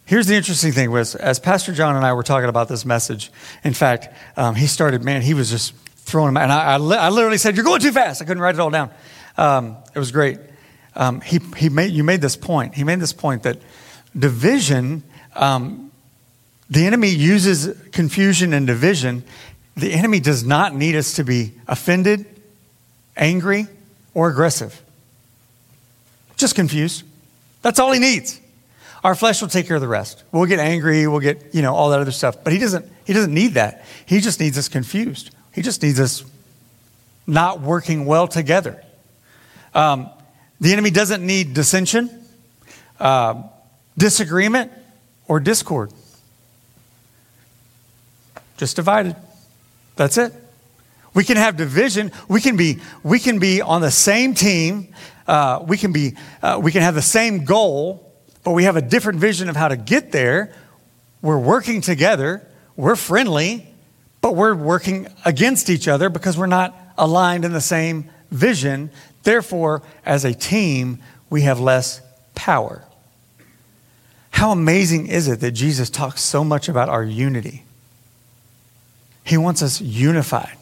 Here's 0.06 0.28
the 0.28 0.36
interesting 0.36 0.70
thing 0.70 0.92
was 0.92 1.16
as 1.16 1.40
Pastor 1.40 1.72
John 1.72 1.96
and 1.96 2.06
I 2.06 2.12
were 2.12 2.22
talking 2.22 2.48
about 2.48 2.68
this 2.68 2.84
message, 2.84 3.32
in 3.64 3.74
fact, 3.74 4.08
um, 4.36 4.54
he 4.54 4.68
started, 4.68 5.02
man, 5.04 5.20
he 5.20 5.34
was 5.34 5.50
just 5.50 5.74
throwing 5.96 6.28
them 6.28 6.36
out. 6.36 6.42
And 6.44 6.52
I, 6.52 6.74
I, 6.74 6.76
li- 6.78 6.96
I, 6.96 7.08
literally 7.08 7.38
said, 7.38 7.56
You're 7.56 7.64
going 7.64 7.80
too 7.80 7.90
fast. 7.90 8.22
I 8.22 8.24
couldn't 8.24 8.40
write 8.40 8.54
it 8.54 8.60
all 8.60 8.70
down. 8.70 8.90
Um, 9.36 9.76
it 9.94 9.98
was 9.98 10.12
great. 10.12 10.38
Um, 10.94 11.20
he, 11.20 11.40
he 11.56 11.68
made, 11.68 11.90
you 11.90 12.04
made 12.04 12.20
this 12.20 12.36
point. 12.36 12.76
He 12.76 12.84
made 12.84 13.00
this 13.00 13.12
point 13.12 13.42
that 13.42 13.58
division, 14.16 15.02
um, 15.34 15.90
the 16.70 16.86
enemy 16.86 17.10
uses 17.10 17.76
confusion 17.90 18.52
and 18.52 18.64
division. 18.64 19.24
The 19.76 19.92
enemy 19.92 20.20
does 20.20 20.44
not 20.44 20.72
need 20.72 20.94
us 20.94 21.14
to 21.14 21.24
be 21.24 21.52
offended, 21.66 22.24
angry, 23.16 23.66
or 24.14 24.30
aggressive. 24.30 24.80
Just 26.36 26.54
confused. 26.54 27.02
That's 27.62 27.80
all 27.80 27.90
he 27.90 27.98
needs. 27.98 28.40
Our 29.04 29.14
flesh 29.14 29.40
will 29.40 29.48
take 29.48 29.66
care 29.66 29.76
of 29.76 29.82
the 29.82 29.88
rest. 29.88 30.24
We'll 30.32 30.46
get 30.46 30.58
angry, 30.58 31.06
we'll 31.06 31.20
get, 31.20 31.54
you 31.54 31.62
know, 31.62 31.74
all 31.74 31.90
that 31.90 32.00
other 32.00 32.10
stuff. 32.10 32.42
But 32.42 32.52
he 32.52 32.58
doesn't 32.58 32.90
he 33.04 33.12
doesn't 33.12 33.32
need 33.32 33.54
that. 33.54 33.84
He 34.04 34.20
just 34.20 34.40
needs 34.40 34.58
us 34.58 34.68
confused. 34.68 35.30
He 35.52 35.62
just 35.62 35.82
needs 35.82 36.00
us 36.00 36.24
not 37.26 37.60
working 37.60 38.04
well 38.04 38.28
together. 38.28 38.82
Um, 39.74 40.10
the 40.60 40.72
enemy 40.72 40.90
doesn't 40.90 41.24
need 41.24 41.54
dissension, 41.54 42.10
uh, 42.98 43.42
disagreement, 43.98 44.72
or 45.28 45.40
discord. 45.40 45.92
Just 48.56 48.76
divided. 48.76 49.16
That's 49.96 50.18
it. 50.18 50.32
We 51.14 51.24
can 51.24 51.36
have 51.36 51.56
division. 51.56 52.12
We 52.28 52.40
can 52.40 52.56
be, 52.56 52.78
we 53.02 53.18
can 53.18 53.38
be 53.38 53.60
on 53.60 53.80
the 53.80 53.90
same 53.90 54.34
team. 54.34 54.94
Uh, 55.26 55.64
we, 55.66 55.76
can 55.76 55.92
be, 55.92 56.14
uh, 56.42 56.60
we 56.62 56.72
can 56.72 56.82
have 56.82 56.94
the 56.94 57.02
same 57.02 57.44
goal, 57.44 58.05
but 58.46 58.52
we 58.52 58.62
have 58.62 58.76
a 58.76 58.80
different 58.80 59.18
vision 59.18 59.48
of 59.48 59.56
how 59.56 59.66
to 59.66 59.76
get 59.76 60.12
there. 60.12 60.54
We're 61.20 61.36
working 61.36 61.80
together. 61.80 62.46
We're 62.76 62.94
friendly, 62.94 63.66
but 64.20 64.36
we're 64.36 64.54
working 64.54 65.08
against 65.24 65.68
each 65.68 65.88
other 65.88 66.08
because 66.08 66.38
we're 66.38 66.46
not 66.46 66.72
aligned 66.96 67.44
in 67.44 67.52
the 67.52 67.60
same 67.60 68.08
vision. 68.30 68.92
Therefore, 69.24 69.82
as 70.04 70.24
a 70.24 70.32
team, 70.32 71.00
we 71.28 71.42
have 71.42 71.58
less 71.58 72.00
power. 72.36 72.84
How 74.30 74.52
amazing 74.52 75.08
is 75.08 75.26
it 75.26 75.40
that 75.40 75.50
Jesus 75.50 75.90
talks 75.90 76.20
so 76.20 76.44
much 76.44 76.68
about 76.68 76.88
our 76.88 77.02
unity? 77.02 77.64
He 79.24 79.36
wants 79.36 79.60
us 79.60 79.80
unified. 79.80 80.56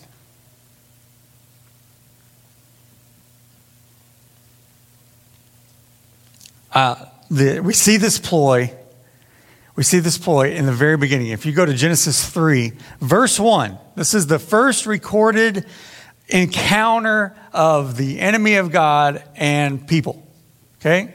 Uh, 6.72 7.04
the, 7.34 7.60
we 7.60 7.72
see 7.72 7.96
this 7.96 8.18
ploy. 8.18 8.72
We 9.76 9.82
see 9.82 9.98
this 9.98 10.18
ploy 10.18 10.52
in 10.52 10.66
the 10.66 10.72
very 10.72 10.96
beginning. 10.96 11.28
If 11.28 11.44
you 11.46 11.52
go 11.52 11.66
to 11.66 11.74
Genesis 11.74 12.28
3, 12.28 12.72
verse 13.00 13.40
1, 13.40 13.76
this 13.96 14.14
is 14.14 14.28
the 14.28 14.38
first 14.38 14.86
recorded 14.86 15.66
encounter 16.28 17.34
of 17.52 17.96
the 17.96 18.20
enemy 18.20 18.54
of 18.54 18.70
God 18.70 19.22
and 19.34 19.86
people. 19.86 20.24
Okay? 20.80 21.14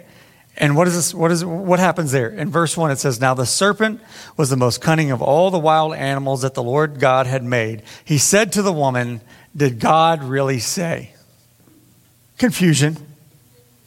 And 0.58 0.76
what 0.76 0.90
is 0.90 0.96
this? 0.96 1.14
What 1.14 1.32
is 1.32 1.46
what 1.46 1.80
happens 1.80 2.12
there? 2.12 2.28
In 2.28 2.52
verse 2.52 2.76
one, 2.76 2.92
it 2.92 3.00
says, 3.00 3.22
"Now 3.22 3.34
the 3.34 3.46
serpent 3.46 4.02
was 4.36 4.50
the 4.50 4.58
most 4.58 4.82
cunning 4.82 5.10
of 5.10 5.22
all 5.22 5.52
the 5.52 5.60
wild 5.60 5.96
animals 5.96 6.42
that 6.42 6.54
the 6.54 6.62
Lord 6.62 7.00
God 7.00 7.28
had 7.28 7.46
made. 7.46 7.84
He 8.04 8.18
said 8.18 8.52
to 8.54 8.62
the 8.62 8.74
woman, 8.74 9.22
"Did 9.56 9.80
God 9.80 10.22
really 10.22 10.60
say?" 10.60 11.14
Confusion. 12.38 12.98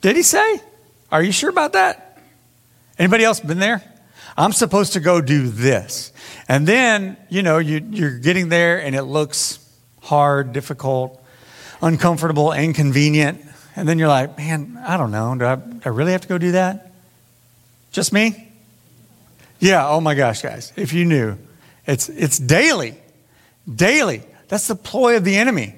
Did 0.01 0.17
he 0.17 0.23
say? 0.23 0.62
Are 1.11 1.23
you 1.23 1.31
sure 1.31 1.51
about 1.51 1.75
that? 1.75 2.12
Anybody 2.99 3.25
else 3.25 3.40
been 3.40 3.58
there? 3.58 3.82
I'm 4.37 4.52
supposed 4.52 4.94
to 4.94 5.00
go 5.00 5.20
do 5.20 5.49
this, 5.49 6.12
and 6.49 6.66
then 6.66 7.16
you 7.28 7.42
know 7.42 7.58
you, 7.58 7.87
you're 7.90 8.18
getting 8.18 8.49
there, 8.49 8.80
and 8.80 8.96
it 8.96 9.02
looks 9.02 9.58
hard, 10.02 10.52
difficult, 10.52 11.22
uncomfortable, 11.82 12.52
inconvenient. 12.52 13.40
And 13.75 13.88
then 13.88 13.99
you're 13.99 14.08
like, 14.08 14.37
man, 14.37 14.78
I 14.87 14.96
don't 14.96 15.11
know. 15.11 15.34
Do 15.34 15.44
I, 15.44 15.56
do 15.56 15.80
I 15.84 15.88
really 15.88 16.12
have 16.12 16.20
to 16.22 16.28
go 16.28 16.38
do 16.38 16.52
that? 16.52 16.92
Just 17.90 18.12
me? 18.12 18.49
Yeah, 19.61 19.88
oh 19.88 20.00
my 20.00 20.14
gosh, 20.14 20.42
guys. 20.42 20.72
If 20.76 20.92
you 20.92 21.04
knew, 21.04 21.38
it's, 21.87 22.08
it's 22.08 22.38
daily. 22.38 22.96
Daily. 23.72 24.22
That's 24.49 24.66
the 24.66 24.75
ploy 24.75 25.16
of 25.16 25.25
the 25.25 25.37
enemy. 25.37 25.75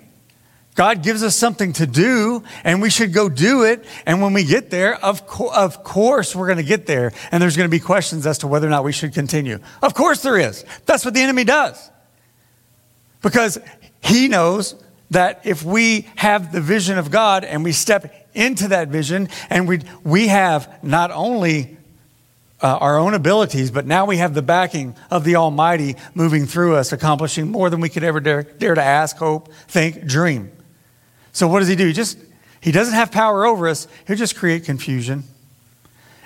God 0.75 1.05
gives 1.05 1.23
us 1.23 1.37
something 1.37 1.73
to 1.75 1.87
do, 1.87 2.43
and 2.65 2.83
we 2.83 2.91
should 2.91 3.13
go 3.13 3.29
do 3.29 3.63
it. 3.63 3.85
And 4.07 4.21
when 4.21 4.33
we 4.33 4.45
get 4.45 4.71
there, 4.71 4.97
of, 4.97 5.27
co- 5.27 5.53
of 5.55 5.85
course, 5.85 6.35
we're 6.35 6.47
going 6.47 6.59
to 6.59 6.65
get 6.65 6.87
there, 6.87 7.13
and 7.31 7.41
there's 7.41 7.57
going 7.57 7.69
to 7.69 7.71
be 7.71 7.79
questions 7.81 8.27
as 8.27 8.39
to 8.39 8.49
whether 8.49 8.67
or 8.67 8.71
not 8.71 8.83
we 8.83 8.93
should 8.93 9.15
continue. 9.15 9.61
Of 9.83 9.95
course, 9.95 10.23
there 10.23 10.37
is. 10.37 10.65
That's 10.85 11.05
what 11.05 11.15
the 11.15 11.21
enemy 11.21 11.45
does. 11.45 11.91
Because 13.23 13.59
he 14.03 14.27
knows 14.27 14.75
that 15.11 15.43
if 15.45 15.63
we 15.63 16.09
have 16.17 16.53
the 16.53 16.61
vision 16.61 16.99
of 16.99 17.11
God 17.11 17.45
and 17.45 17.63
we 17.63 17.71
step 17.71 18.29
into 18.35 18.69
that 18.69 18.89
vision 18.89 19.29
and 19.51 19.69
we, 19.69 19.81
we 20.03 20.27
have 20.27 20.83
not 20.83 21.13
only 21.13 21.77
uh, 22.61 22.79
our 22.81 22.99
own 22.99 23.15
abilities, 23.15 23.71
but 23.71 23.87
now 23.87 24.07
we 24.07 24.17
have 24.17 24.35
the 24.35 24.43
backing 24.43 24.97
of 25.11 25.23
the 25.23 25.37
Almighty 25.37 25.95
moving 26.15 26.47
through 26.47 26.75
us, 26.75 26.93
accomplishing 26.93 27.49
more 27.49 27.71
than 27.71 27.81
we 27.81 27.89
could 27.89 28.03
ever 28.03 28.19
dare, 28.19 28.43
dare 28.43 28.75
to 28.75 28.83
ask, 28.83 29.17
hope, 29.17 29.53
think, 29.69 30.05
dream. 30.07 30.51
So 31.35 31.47
what 31.47 31.59
does 31.59 31.69
he 31.69 31.77
do? 31.77 31.87
He 31.87 31.93
just 31.93 32.17
he 32.61 32.73
doesn't 32.73 32.95
have 32.95 33.13
power 33.13 33.45
over 33.45 33.69
us. 33.69 33.87
He'll 34.07 34.17
just 34.17 34.37
create 34.37 34.65
confusion. 34.65 35.25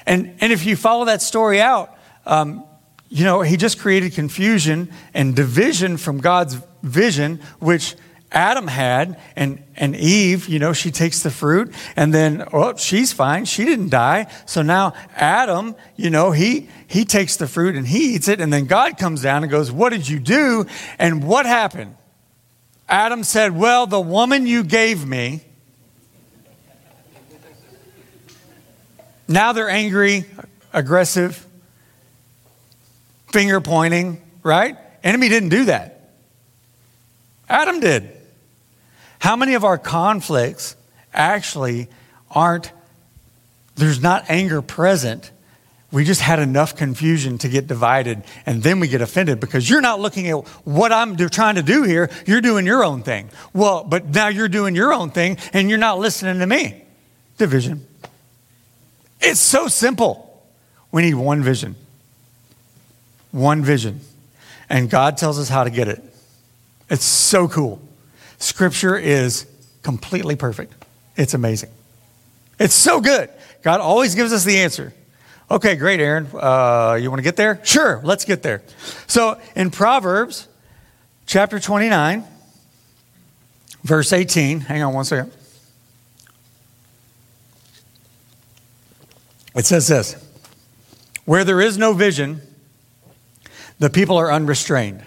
And 0.07 0.37
and 0.41 0.53
if 0.53 0.65
you 0.65 0.77
follow 0.77 1.07
that 1.07 1.21
story 1.21 1.61
out, 1.61 1.99
um, 2.25 2.65
you 3.09 3.25
know 3.25 3.41
he 3.41 3.57
just 3.57 3.81
created 3.81 4.13
confusion 4.13 4.93
and 5.13 5.35
division 5.35 5.97
from 5.97 6.19
God's 6.19 6.59
vision, 6.83 7.41
which 7.59 7.97
Adam 8.31 8.67
had, 8.67 9.19
and, 9.37 9.63
and 9.75 9.97
Eve, 9.97 10.49
you 10.49 10.59
know, 10.59 10.75
she 10.75 10.91
takes 10.91 11.23
the 11.23 11.31
fruit, 11.31 11.73
and 11.97 12.13
then, 12.13 12.45
oh, 12.53 12.77
she's 12.77 13.11
fine. 13.11 13.47
She 13.47 13.65
didn't 13.65 13.89
die. 13.89 14.31
So 14.45 14.61
now 14.61 14.93
Adam, 15.17 15.75
you 15.97 16.11
know, 16.11 16.33
he, 16.33 16.69
he 16.87 17.07
takes 17.07 17.37
the 17.37 17.47
fruit 17.47 17.75
and 17.75 17.87
he 17.87 18.15
eats 18.15 18.29
it, 18.29 18.41
and 18.41 18.53
then 18.53 18.67
God 18.67 18.99
comes 18.99 19.23
down 19.23 19.45
and 19.45 19.51
goes, 19.51 19.73
What 19.73 19.91
did 19.91 20.07
you 20.07 20.19
do? 20.19 20.67
And 20.99 21.25
what 21.25 21.47
happened? 21.47 21.95
Adam 22.89 23.23
said, 23.23 23.57
Well, 23.57 23.87
the 23.87 24.01
woman 24.01 24.47
you 24.47 24.65
gave 24.65 25.07
me. 25.07 25.43
Now 29.27 29.53
they're 29.53 29.69
angry, 29.69 30.25
aggressive, 30.73 31.47
finger 33.31 33.61
pointing, 33.61 34.23
right? 34.43 34.79
Enemy 35.05 35.29
didn't 35.29 35.51
do 35.51 35.67
that. 35.67 36.13
Adam 37.49 37.81
did. 37.81 38.11
How 39.19 39.37
many 39.37 39.55
of 39.55 39.65
our 39.65 39.77
conflicts 39.77 40.77
actually 41.13 41.89
aren't, 42.31 42.73
there's 43.75 44.01
not 44.01 44.25
anger 44.29 44.63
present. 44.63 45.31
We 45.91 46.05
just 46.05 46.21
had 46.21 46.39
enough 46.39 46.77
confusion 46.77 47.39
to 47.39 47.49
get 47.49 47.67
divided, 47.67 48.23
and 48.45 48.63
then 48.63 48.79
we 48.79 48.89
get 48.89 49.01
offended 49.01 49.41
because 49.41 49.71
you're 49.71 49.81
not 49.81 50.01
looking 50.01 50.29
at 50.29 50.47
what 50.67 50.93
I'm 50.93 51.17
trying 51.17 51.55
to 51.55 51.63
do 51.63 51.83
here. 51.83 52.11
You're 52.27 52.43
doing 52.43 52.67
your 52.67 52.85
own 52.85 53.03
thing. 53.03 53.31
Well, 53.55 53.85
but 53.85 54.07
now 54.07 54.29
you're 54.29 54.49
doing 54.49 54.75
your 54.75 54.93
own 54.93 55.11
thing, 55.11 55.39
and 55.55 55.71
you're 55.71 55.79
not 55.79 55.99
listening 55.99 56.41
to 56.41 56.47
me. 56.47 56.85
Division. 57.39 57.87
It's 59.21 59.41
so 59.41 59.67
simple. 59.69 60.43
We 60.93 61.03
need 61.03 61.15
one 61.15 61.43
vision. 61.43 61.75
One 63.33 63.63
vision. 63.63 64.01
And 64.69 64.91
God 64.91 65.17
tells 65.17 65.39
us 65.39 65.49
how 65.49 65.65
to 65.65 65.71
get 65.71 65.89
it. 65.89 66.03
It's 66.91 67.05
so 67.05 67.49
cool. 67.49 67.81
Scripture 68.39 68.97
is 68.97 69.47
completely 69.83 70.37
perfect. 70.37 70.75
It's 71.17 71.33
amazing. 71.33 71.71
It's 72.59 72.75
so 72.75 73.01
good. 73.01 73.31
God 73.63 73.81
always 73.81 74.15
gives 74.15 74.33
us 74.33 74.45
the 74.45 74.59
answer. 74.59 74.93
Okay, 75.51 75.77
great, 75.77 75.99
Aaron. 75.99 76.29
Uh, 76.35 76.99
you 77.01 77.11
want 77.11 77.21
to 77.21 77.23
get 77.25 77.37
there? 77.37 77.59
Sure, 77.65 78.03
let's 78.05 78.27
get 78.27 78.43
there. 78.43 78.63
So 79.07 79.41
in 79.57 79.71
Proverbs 79.71 80.47
chapter 81.27 81.59
29, 81.59 82.23
verse 83.83 84.13
18, 84.13 84.61
hang 84.61 84.83
on 84.83 84.93
one 84.93 85.07
second. 85.07 85.33
It 89.55 89.65
says 89.65 89.89
this 89.89 90.15
Where 91.25 91.45
there 91.45 91.63
is 91.63 91.79
no 91.79 91.95
vision, 91.95 92.43
the 93.79 93.89
people 93.89 94.19
are 94.19 94.31
unrestrained. 94.31 95.03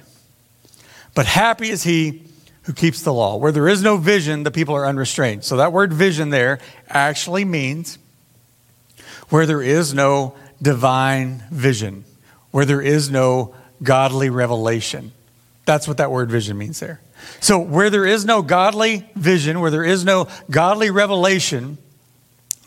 But 1.13 1.27
happy 1.27 1.69
is 1.69 1.83
he 1.83 2.23
who 2.63 2.73
keeps 2.73 3.03
the 3.03 3.13
law. 3.13 3.35
Where 3.35 3.51
there 3.51 3.67
is 3.67 3.83
no 3.83 3.97
vision, 3.97 4.41
the 4.41 4.51
people 4.51 4.75
are 4.75 4.87
unrestrained. 4.87 5.43
So 5.43 5.57
that 5.57 5.71
word 5.71 5.93
vision 5.93 6.31
there 6.31 6.59
actually 6.87 7.45
means 7.45 7.99
where 9.31 9.45
there 9.47 9.63
is 9.63 9.93
no 9.93 10.35
divine 10.61 11.43
vision, 11.49 12.05
where 12.51 12.65
there 12.65 12.81
is 12.81 13.09
no 13.09 13.55
godly 13.81 14.29
revelation. 14.29 15.11
That's 15.65 15.87
what 15.87 15.97
that 15.97 16.11
word 16.11 16.29
vision 16.29 16.57
means 16.57 16.79
there. 16.79 17.01
So 17.39 17.59
where 17.59 17.89
there 17.89 18.05
is 18.05 18.25
no 18.25 18.41
godly 18.41 19.09
vision, 19.15 19.59
where 19.59 19.71
there 19.71 19.83
is 19.83 20.05
no 20.05 20.27
godly 20.49 20.91
revelation, 20.91 21.77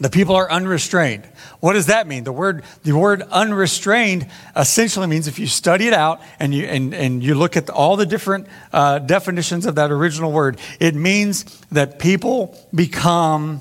the 0.00 0.10
people 0.10 0.34
are 0.34 0.50
unrestrained. 0.50 1.24
What 1.60 1.74
does 1.74 1.86
that 1.86 2.08
mean? 2.08 2.24
The 2.24 2.32
word, 2.32 2.64
the 2.82 2.92
word 2.92 3.22
unrestrained 3.22 4.26
essentially 4.56 5.06
means 5.06 5.28
if 5.28 5.38
you 5.38 5.46
study 5.46 5.86
it 5.86 5.94
out 5.94 6.20
and 6.40 6.52
you, 6.52 6.64
and, 6.64 6.92
and 6.92 7.22
you 7.22 7.34
look 7.36 7.56
at 7.56 7.70
all 7.70 7.96
the 7.96 8.06
different 8.06 8.48
uh, 8.72 8.98
definitions 8.98 9.66
of 9.66 9.76
that 9.76 9.92
original 9.92 10.32
word, 10.32 10.58
it 10.80 10.94
means 10.94 11.44
that 11.70 11.98
people 11.98 12.58
become, 12.74 13.60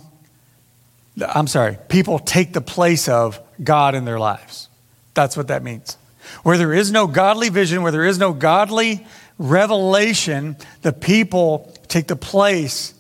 I'm 1.22 1.48
sorry, 1.48 1.78
people 1.90 2.20
take 2.20 2.54
the 2.54 2.62
place 2.62 3.08
of 3.08 3.40
God 3.64 3.96
in 3.96 4.06
their 4.06 4.20
lives. 4.20 4.70
That's 5.14 5.38
what 5.38 5.48
that 5.50 5.64
means. 5.64 5.98
Where 6.42 6.58
there 6.58 6.74
is 6.74 6.92
no 6.92 7.06
godly 7.06 7.50
vision, 7.50 7.84
where 7.84 7.92
there 7.92 8.06
is 8.06 8.18
no 8.18 8.34
godly 8.34 9.06
revelation, 9.38 10.56
the 10.82 10.94
people 10.94 11.72
take 11.88 12.08
the 12.08 12.16
place 12.16 12.94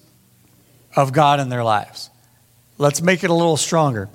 of 0.95 1.13
God 1.13 1.39
in 1.39 1.49
their 1.49 1.63
lives. 1.63 2.09
Let's 2.77 3.01
make 3.01 3.23
it 3.23 3.29
a 3.29 3.33
little 3.33 3.57
stronger. 3.57 4.09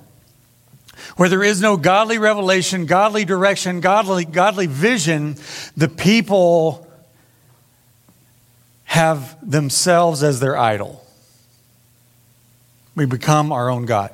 Where 1.15 1.29
there 1.29 1.43
is 1.43 1.61
no 1.61 1.75
godly 1.77 2.17
revelation, 2.17 2.85
godly 2.85 3.25
direction, 3.25 3.79
godly, 3.79 4.25
godly 4.25 4.67
vision, 4.67 5.35
the 5.75 5.87
people 5.87 6.87
have 8.83 9.37
themselves 9.47 10.23
as 10.23 10.39
their 10.39 10.57
idol. 10.57 11.05
We 12.99 13.05
become 13.05 13.53
our 13.53 13.69
own 13.69 13.85
God. 13.85 14.11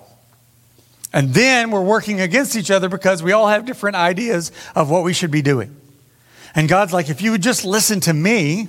And 1.12 1.34
then 1.34 1.72
we're 1.72 1.82
working 1.82 2.22
against 2.22 2.56
each 2.56 2.70
other 2.70 2.88
because 2.88 3.24
we 3.24 3.32
all 3.32 3.48
have 3.48 3.66
different 3.66 3.96
ideas 3.96 4.52
of 4.76 4.92
what 4.92 5.04
we 5.04 5.12
should 5.12 5.32
be 5.32 5.42
doing. 5.42 5.76
And 6.54 6.70
God's 6.70 6.94
like, 6.94 7.10
if 7.10 7.20
you 7.20 7.32
would 7.32 7.42
just 7.42 7.66
listen 7.66 8.00
to 8.02 8.14
me, 8.14 8.68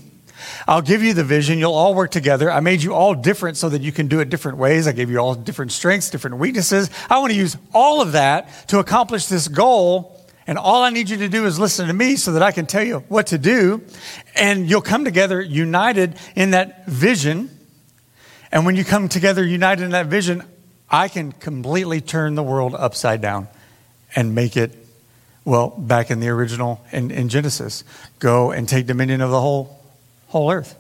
I'll 0.67 0.81
give 0.81 1.03
you 1.03 1.13
the 1.13 1.23
vision. 1.23 1.59
You'll 1.59 1.75
all 1.75 1.95
work 1.95 2.13
together. 2.13 2.51
I 2.51 2.61
made 2.61 2.83
you 2.83 2.95
all 2.95 3.15
different 3.15 3.59
so 3.59 3.69
that 3.69 3.83
you 3.83 3.93
can 3.93 4.09
do 4.09 4.21
it 4.21 4.31
different 4.31 4.57
ways. 4.57 4.87
I 4.87 4.93
gave 4.93 5.11
you 5.11 5.19
all 5.19 5.35
different 5.35 5.71
strengths, 5.71 6.09
different 6.09 6.39
weaknesses. 6.39 6.89
I 7.11 7.19
want 7.19 7.33
to 7.33 7.39
use 7.39 7.59
all 7.75 8.01
of 8.01 8.13
that 8.13 8.49
to 8.69 8.79
accomplish 8.79 9.27
this 9.27 9.49
goal. 9.49 10.19
And 10.47 10.57
all 10.57 10.83
I 10.83 10.89
need 10.89 11.11
you 11.11 11.19
to 11.19 11.29
do 11.29 11.45
is 11.45 11.59
listen 11.59 11.89
to 11.89 11.93
me 11.93 12.17
so 12.17 12.33
that 12.33 12.43
I 12.43 12.53
can 12.53 12.65
tell 12.65 12.85
you 12.85 13.01
what 13.09 13.27
to 13.27 13.37
do. 13.37 13.83
And 14.35 14.67
you'll 14.67 14.81
come 14.81 15.05
together 15.05 15.43
united 15.43 16.17
in 16.35 16.53
that 16.53 16.87
vision. 16.87 17.51
And 18.53 18.65
when 18.65 18.77
you 18.77 18.85
come 18.85 19.09
together 19.09 19.45
united 19.45 19.85
in 19.85 19.91
that 19.91 20.07
vision, 20.07 20.43
I 20.91 21.09
can 21.09 21.33
completely 21.33 22.01
turn 22.01 22.35
the 22.35 22.43
world 22.43 22.75
upside 22.75 23.21
down 23.21 23.49
and 24.15 24.35
make 24.35 24.57
it, 24.57 24.73
well, 25.45 25.69
back 25.69 26.11
in 26.11 26.21
the 26.21 26.29
original 26.29 26.81
in, 26.93 27.11
in 27.11 27.29
Genesis. 27.29 27.85
Go 28.19 28.53
and 28.53 28.69
take 28.69 28.87
dominion 28.87 29.21
of 29.21 29.31
the 29.31 29.41
whole 29.41 29.77
whole 30.29 30.51
earth. 30.51 30.77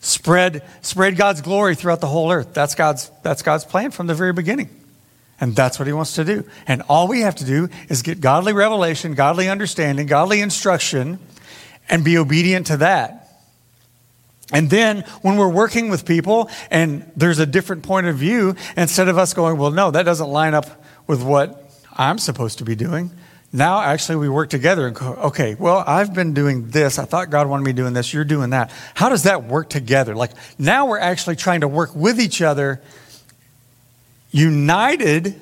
Spread, 0.00 0.62
spread 0.82 1.16
God's 1.16 1.40
glory 1.40 1.74
throughout 1.74 2.00
the 2.00 2.06
whole 2.06 2.30
earth. 2.30 2.54
That's 2.54 2.74
God's, 2.74 3.10
that's 3.22 3.42
God's 3.42 3.64
plan 3.64 3.90
from 3.90 4.06
the 4.06 4.14
very 4.14 4.32
beginning. 4.32 4.70
And 5.40 5.54
that's 5.54 5.78
what 5.78 5.86
he 5.86 5.92
wants 5.92 6.14
to 6.14 6.24
do. 6.24 6.44
And 6.66 6.82
all 6.88 7.08
we 7.08 7.20
have 7.22 7.34
to 7.36 7.44
do 7.44 7.68
is 7.88 8.02
get 8.02 8.20
godly 8.20 8.52
revelation, 8.52 9.14
godly 9.14 9.48
understanding, 9.48 10.06
godly 10.06 10.40
instruction, 10.40 11.18
and 11.88 12.04
be 12.04 12.16
obedient 12.16 12.68
to 12.68 12.78
that. 12.78 13.25
And 14.52 14.70
then 14.70 15.00
when 15.22 15.36
we're 15.36 15.48
working 15.48 15.90
with 15.90 16.04
people 16.04 16.50
and 16.70 17.10
there's 17.16 17.40
a 17.40 17.46
different 17.46 17.82
point 17.82 18.06
of 18.06 18.16
view, 18.16 18.54
instead 18.76 19.08
of 19.08 19.18
us 19.18 19.34
going, 19.34 19.58
well, 19.58 19.72
no, 19.72 19.90
that 19.90 20.04
doesn't 20.04 20.28
line 20.28 20.54
up 20.54 20.84
with 21.06 21.22
what 21.22 21.70
I'm 21.96 22.18
supposed 22.18 22.58
to 22.58 22.64
be 22.64 22.76
doing, 22.76 23.10
now, 23.52 23.80
actually, 23.80 24.16
we 24.16 24.28
work 24.28 24.50
together 24.50 24.86
and 24.86 24.94
go, 24.94 25.14
okay, 25.14 25.54
well, 25.54 25.82
I've 25.86 26.12
been 26.12 26.34
doing 26.34 26.68
this. 26.68 26.98
I 26.98 27.04
thought 27.04 27.30
God 27.30 27.46
wanted 27.46 27.64
me 27.64 27.72
doing 27.72 27.94
this. 27.94 28.12
You're 28.12 28.24
doing 28.24 28.50
that. 28.50 28.70
How 28.94 29.08
does 29.08 29.22
that 29.22 29.44
work 29.44 29.70
together? 29.70 30.14
Like, 30.14 30.32
now 30.58 30.86
we're 30.86 30.98
actually 30.98 31.36
trying 31.36 31.60
to 31.60 31.68
work 31.68 31.94
with 31.94 32.20
each 32.20 32.42
other, 32.42 32.82
united 34.30 35.40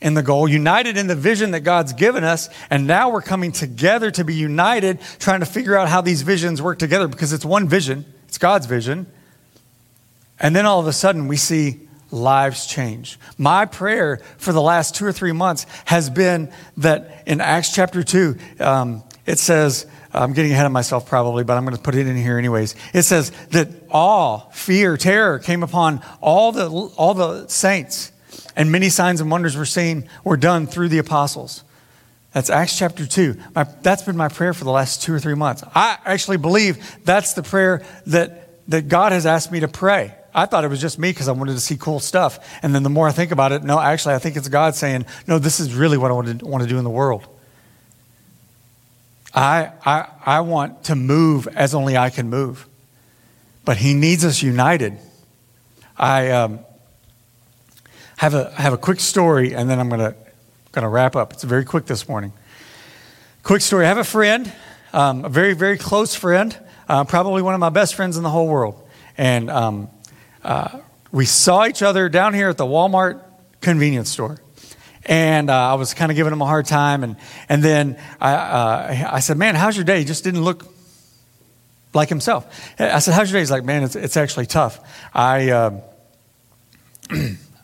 in 0.00 0.14
the 0.14 0.22
goal, 0.22 0.48
united 0.48 0.96
in 0.96 1.06
the 1.06 1.14
vision 1.14 1.52
that 1.52 1.60
God's 1.60 1.92
given 1.92 2.24
us, 2.24 2.48
and 2.68 2.86
now 2.88 3.10
we're 3.10 3.22
coming 3.22 3.52
together 3.52 4.10
to 4.10 4.24
be 4.24 4.34
united, 4.34 4.98
trying 5.20 5.40
to 5.40 5.46
figure 5.46 5.76
out 5.76 5.88
how 5.88 6.00
these 6.00 6.22
visions 6.22 6.60
work 6.60 6.78
together 6.80 7.06
because 7.06 7.32
it's 7.32 7.44
one 7.44 7.68
vision, 7.68 8.04
it's 8.32 8.38
God's 8.38 8.64
vision. 8.64 9.04
And 10.40 10.56
then 10.56 10.64
all 10.64 10.80
of 10.80 10.86
a 10.86 10.92
sudden, 10.94 11.28
we 11.28 11.36
see 11.36 11.80
lives 12.10 12.64
change. 12.66 13.18
My 13.36 13.66
prayer 13.66 14.22
for 14.38 14.54
the 14.54 14.62
last 14.62 14.94
two 14.94 15.04
or 15.04 15.12
three 15.12 15.32
months 15.32 15.66
has 15.84 16.08
been 16.08 16.50
that 16.78 17.24
in 17.26 17.42
Acts 17.42 17.74
chapter 17.74 18.02
2, 18.02 18.38
um, 18.58 19.02
it 19.26 19.38
says, 19.38 19.86
I'm 20.14 20.32
getting 20.32 20.50
ahead 20.50 20.64
of 20.64 20.72
myself 20.72 21.06
probably, 21.06 21.44
but 21.44 21.58
I'm 21.58 21.66
going 21.66 21.76
to 21.76 21.82
put 21.82 21.94
it 21.94 22.06
in 22.06 22.16
here 22.16 22.38
anyways. 22.38 22.74
It 22.94 23.02
says 23.02 23.32
that 23.50 23.68
awe, 23.90 24.48
fear, 24.48 24.96
terror 24.96 25.38
came 25.38 25.62
upon 25.62 26.00
all 26.22 26.52
the, 26.52 26.70
all 26.70 27.12
the 27.12 27.48
saints, 27.48 28.12
and 28.56 28.72
many 28.72 28.88
signs 28.88 29.20
and 29.20 29.30
wonders 29.30 29.58
were 29.58 29.66
seen, 29.66 30.08
were 30.24 30.38
done 30.38 30.66
through 30.66 30.88
the 30.88 30.96
apostles. 30.96 31.64
That's 32.32 32.48
Acts 32.48 32.78
chapter 32.78 33.06
2. 33.06 33.36
My, 33.54 33.64
that's 33.82 34.02
been 34.02 34.16
my 34.16 34.28
prayer 34.28 34.54
for 34.54 34.64
the 34.64 34.70
last 34.70 35.02
two 35.02 35.12
or 35.12 35.20
three 35.20 35.34
months. 35.34 35.62
I 35.74 35.98
actually 36.04 36.38
believe 36.38 37.04
that's 37.04 37.34
the 37.34 37.42
prayer 37.42 37.84
that, 38.06 38.68
that 38.70 38.88
God 38.88 39.12
has 39.12 39.26
asked 39.26 39.52
me 39.52 39.60
to 39.60 39.68
pray. 39.68 40.14
I 40.34 40.46
thought 40.46 40.64
it 40.64 40.68
was 40.68 40.80
just 40.80 40.98
me 40.98 41.10
because 41.10 41.28
I 41.28 41.32
wanted 41.32 41.52
to 41.54 41.60
see 41.60 41.76
cool 41.76 42.00
stuff. 42.00 42.58
And 42.62 42.74
then 42.74 42.82
the 42.82 42.90
more 42.90 43.06
I 43.06 43.12
think 43.12 43.32
about 43.32 43.52
it, 43.52 43.62
no, 43.62 43.78
actually, 43.78 44.14
I 44.14 44.18
think 44.18 44.36
it's 44.36 44.48
God 44.48 44.74
saying, 44.74 45.04
no, 45.26 45.38
this 45.38 45.60
is 45.60 45.74
really 45.74 45.98
what 45.98 46.10
I 46.10 46.14
want 46.14 46.40
to, 46.40 46.46
want 46.46 46.62
to 46.62 46.68
do 46.68 46.78
in 46.78 46.84
the 46.84 46.90
world. 46.90 47.26
I, 49.34 49.70
I, 49.84 50.08
I 50.24 50.40
want 50.40 50.84
to 50.84 50.94
move 50.94 51.48
as 51.48 51.74
only 51.74 51.98
I 51.98 52.08
can 52.08 52.30
move. 52.30 52.66
But 53.66 53.76
He 53.76 53.92
needs 53.92 54.24
us 54.24 54.42
united. 54.42 54.98
I 55.98 56.30
um, 56.30 56.60
have, 58.16 58.32
a, 58.32 58.50
have 58.52 58.72
a 58.72 58.78
quick 58.78 59.00
story, 59.00 59.54
and 59.54 59.68
then 59.68 59.78
I'm 59.78 59.90
going 59.90 60.00
to 60.00 60.16
going 60.72 60.84
to 60.84 60.88
wrap 60.88 61.14
up. 61.16 61.34
It's 61.34 61.44
very 61.44 61.66
quick 61.66 61.84
this 61.84 62.08
morning. 62.08 62.32
Quick 63.42 63.60
story. 63.60 63.84
I 63.84 63.88
have 63.88 63.98
a 63.98 64.04
friend, 64.04 64.50
um, 64.94 65.26
a 65.26 65.28
very, 65.28 65.52
very 65.52 65.76
close 65.76 66.14
friend, 66.14 66.58
uh, 66.88 67.04
probably 67.04 67.42
one 67.42 67.52
of 67.52 67.60
my 67.60 67.68
best 67.68 67.94
friends 67.94 68.16
in 68.16 68.22
the 68.22 68.30
whole 68.30 68.48
world. 68.48 68.82
And 69.18 69.50
um, 69.50 69.90
uh, 70.42 70.80
we 71.10 71.26
saw 71.26 71.66
each 71.66 71.82
other 71.82 72.08
down 72.08 72.32
here 72.32 72.48
at 72.48 72.56
the 72.56 72.64
Walmart 72.64 73.22
convenience 73.60 74.10
store. 74.10 74.40
And 75.04 75.50
uh, 75.50 75.72
I 75.72 75.74
was 75.74 75.92
kind 75.92 76.10
of 76.10 76.16
giving 76.16 76.32
him 76.32 76.40
a 76.40 76.46
hard 76.46 76.64
time. 76.64 77.04
And, 77.04 77.16
and 77.50 77.62
then 77.62 77.98
I, 78.18 78.32
uh, 78.32 79.08
I 79.12 79.20
said, 79.20 79.36
Man, 79.36 79.54
how's 79.54 79.76
your 79.76 79.84
day? 79.84 79.98
He 79.98 80.04
just 80.06 80.24
didn't 80.24 80.42
look 80.42 80.64
like 81.92 82.08
himself. 82.08 82.46
I 82.78 83.00
said, 83.00 83.12
How's 83.12 83.30
your 83.30 83.36
day? 83.36 83.40
He's 83.40 83.50
like, 83.50 83.64
Man, 83.64 83.82
it's, 83.82 83.96
it's 83.96 84.16
actually 84.16 84.46
tough. 84.46 84.80
I, 85.12 85.50
uh, 85.50 85.80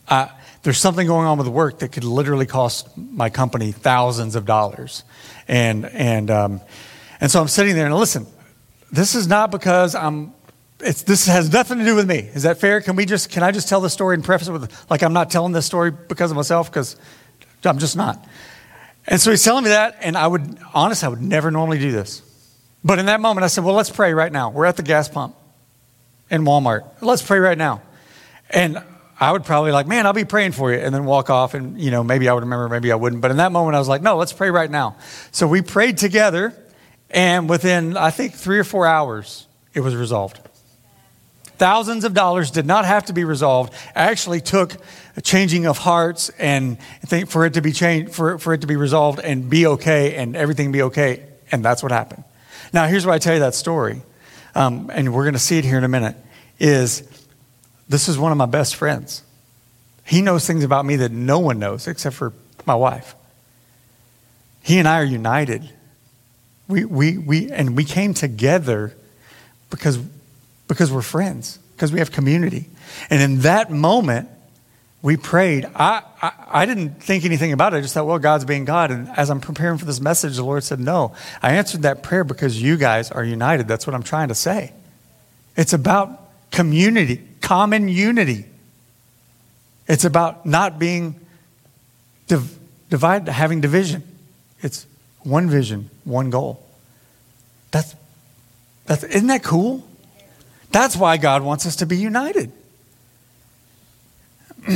I, 0.09 0.31
there's 0.62 0.79
something 0.79 1.07
going 1.07 1.27
on 1.27 1.38
with 1.38 1.49
work 1.49 1.81
that 1.81 1.92
could 1.92 2.05
literally 2.05 2.47
cost 2.47 2.97
my 2.97 3.31
company 3.31 3.73
thousands 3.73 4.35
of 4.35 4.44
dollars. 4.44 5.05
And, 5.47 5.87
and, 5.87 6.31
um, 6.31 6.61
and 7.21 7.31
so 7.31 7.40
I'm 7.40 7.49
sitting 7.49 7.75
there 7.75 7.87
and 7.87 7.94
listen, 7.94 8.27
this 8.90 9.14
is 9.14 9.29
not 9.29 9.51
because 9.51 9.94
I'm 9.94 10.35
it's, 10.81 11.03
this 11.03 11.27
has 11.27 11.53
nothing 11.53 11.79
to 11.79 11.85
do 11.85 11.94
with 11.94 12.09
me. 12.09 12.18
Is 12.18 12.44
that 12.44 12.59
fair? 12.59 12.81
Can 12.81 12.97
we 12.97 13.05
just, 13.05 13.31
can 13.31 13.42
I 13.42 13.51
just 13.51 13.68
tell 13.68 13.81
the 13.81 13.90
story 13.90 14.14
and 14.14 14.25
preface 14.25 14.49
it 14.49 14.53
with, 14.53 14.90
like, 14.90 15.03
I'm 15.03 15.12
not 15.12 15.31
telling 15.31 15.53
this 15.53 15.66
story 15.66 15.90
because 15.90 16.31
of 16.31 16.37
myself, 16.37 16.71
because 16.71 16.97
I'm 17.64 17.79
just 17.79 17.97
not. 17.97 18.25
And 19.07 19.21
so 19.21 19.31
he's 19.31 19.42
telling 19.42 19.64
me 19.64 19.71
that, 19.71 19.97
and 20.01 20.16
I 20.16 20.27
would, 20.27 20.59
honestly, 20.75 21.07
I 21.07 21.09
would 21.09 21.23
never 21.23 21.51
normally 21.51 21.79
do 21.79 21.90
this. 21.90 22.23
But 22.85 22.99
in 22.99 23.07
that 23.07 23.21
moment, 23.21 23.44
I 23.44 23.49
said, 23.49 23.64
well, 23.64 23.75
let's 23.75 23.90
pray 23.90 24.14
right 24.14 24.31
now. 24.31 24.51
We're 24.51 24.66
at 24.66 24.77
the 24.77 24.83
gas 24.83 25.09
pump 25.09 25.35
in 26.31 26.42
Walmart. 26.42 26.85
Let's 27.01 27.23
pray 27.23 27.38
right 27.38 27.59
now. 27.59 27.83
And 28.51 28.83
I 29.20 29.33
would 29.33 29.44
probably 29.44 29.72
like, 29.72 29.87
man, 29.87 30.07
I'll 30.07 30.12
be 30.12 30.24
praying 30.24 30.52
for 30.52 30.72
you, 30.72 30.78
and 30.78 30.94
then 30.94 31.04
walk 31.04 31.28
off, 31.28 31.54
and, 31.54 31.81
you 31.81 31.90
know, 31.90 32.04
maybe 32.04 32.28
I 32.28 32.33
would 32.33 32.44
remember, 32.44 32.68
maybe 32.68 32.92
I 32.92 32.94
wouldn't. 32.94 33.20
But 33.20 33.33
in 33.33 33.38
that 33.38 33.50
moment, 33.50 33.74
I 33.74 33.78
was 33.78 33.88
like, 33.88 34.02
no, 34.02 34.16
let's 34.16 34.33
pray 34.33 34.50
right 34.50 34.70
now. 34.70 34.96
So 35.33 35.48
we 35.48 35.61
prayed 35.61 35.98
together, 35.98 36.54
and 37.11 37.48
within, 37.48 37.96
I 37.96 38.11
think, 38.11 38.35
three 38.35 38.59
or 38.59 38.64
four 38.64 38.87
hours, 38.87 39.46
it 39.74 39.81
was 39.81 39.96
resolved. 39.96 40.40
Thousands 41.57 42.04
of 42.04 42.14
dollars 42.14 42.52
did 42.52 42.66
not 42.66 42.85
have 42.85 43.07
to 43.07 43.12
be 43.12 43.24
resolved. 43.24 43.74
Actually, 43.96 44.40
took 44.40 44.76
a 45.16 45.20
changing 45.20 45.66
of 45.66 45.78
hearts 45.78 46.31
and 46.38 46.78
think 47.04 47.28
for 47.28 47.44
it 47.44 47.54
to 47.54 47.61
be 47.61 47.72
changed, 47.72 48.14
for, 48.14 48.38
for 48.38 48.54
it 48.54 48.61
to 48.61 48.68
be 48.68 48.76
resolved 48.76 49.18
and 49.18 49.50
be 49.50 49.66
okay 49.66 50.14
and 50.14 50.37
everything 50.37 50.70
be 50.70 50.83
okay. 50.83 51.24
And 51.50 51.64
that's 51.64 51.83
what 51.83 51.90
happened. 51.90 52.22
Now, 52.72 52.87
here's 52.87 53.04
why 53.04 53.14
I 53.14 53.18
tell 53.18 53.35
you 53.35 53.40
that 53.40 53.57
story, 53.57 54.02
um, 54.54 54.88
and 54.94 55.12
we're 55.12 55.24
going 55.24 55.33
to 55.33 55.40
see 55.40 55.59
it 55.59 55.64
here 55.64 55.78
in 55.78 55.85
a 55.85 55.88
minute. 55.88 56.14
Is 56.61 57.02
this 57.88 58.09
is 58.09 58.18
one 58.18 58.33
of 58.33 58.38
my 58.38 58.46
best 58.46 58.77
friends. 58.77 59.22
He 60.05 60.22
knows 60.22 60.46
things 60.46 60.64
about 60.64 60.85
me 60.85 60.96
that 60.96 61.12
no 61.12 61.38
one 61.38 61.59
knows 61.59 61.87
except 61.87 62.16
for 62.16 62.33
my 62.66 62.74
wife. 62.74 63.14
He 64.62 64.79
and 64.79 64.88
I 64.88 65.01
are 65.01 65.05
united. 65.05 65.70
We, 66.66 66.85
we, 66.85 67.18
we, 67.18 67.51
and 67.51 67.77
we 67.77 67.85
came 67.85 68.14
together 68.14 68.94
because 69.70 69.98
because 70.68 70.92
we're 70.92 71.03
friends, 71.03 71.59
because 71.74 71.90
we 71.90 71.98
have 71.98 72.12
community. 72.12 72.68
And 73.11 73.20
in 73.20 73.40
that 73.40 73.70
moment, 73.72 74.29
we 75.01 75.16
prayed. 75.16 75.64
I, 75.74 76.03
I, 76.20 76.33
I, 76.48 76.66
didn't 76.66 77.03
think 77.03 77.24
anything 77.24 77.53
about 77.53 77.72
it. 77.72 77.79
I 77.79 77.81
just 77.81 77.94
thought, 77.94 78.07
well, 78.07 78.18
God's 78.18 78.44
being 78.44 78.64
God. 78.64 78.90
And 78.90 79.09
as 79.16 79.31
I'm 79.31 79.40
preparing 79.40 79.79
for 79.79 79.85
this 79.85 80.01
message, 80.01 80.37
the 80.37 80.44
Lord 80.44 80.62
said, 80.62 80.79
no. 80.79 81.14
I 81.42 81.55
answered 81.55 81.83
that 81.83 82.03
prayer 82.03 82.24
because 82.24 82.61
you 82.61 82.77
guys 82.77 83.11
are 83.11 83.24
united. 83.24 83.66
That's 83.66 83.87
what 83.87 83.94
I'm 83.94 84.03
trying 84.03 84.29
to 84.29 84.35
say. 84.35 84.72
It's 85.57 85.72
about 85.72 86.51
community, 86.51 87.27
common 87.48 87.88
unity. 87.88 88.44
It's 89.87 90.04
about 90.04 90.44
not 90.44 90.78
being 90.78 91.18
div- 92.26 92.58
divided, 92.90 93.32
having 93.32 93.62
division. 93.62 94.02
It's 94.61 94.87
one 95.22 95.48
vision, 95.48 95.88
one 96.04 96.28
goal. 96.28 96.62
That's, 97.70 97.94
that's, 98.84 99.02
isn't 99.02 99.28
that 99.28 99.42
cool? 99.42 99.82
That's 100.72 100.94
why 100.94 101.16
God 101.16 101.42
wants 101.42 101.64
us 101.64 101.76
to 101.76 101.87
be 101.87 101.96
united. 101.96 102.52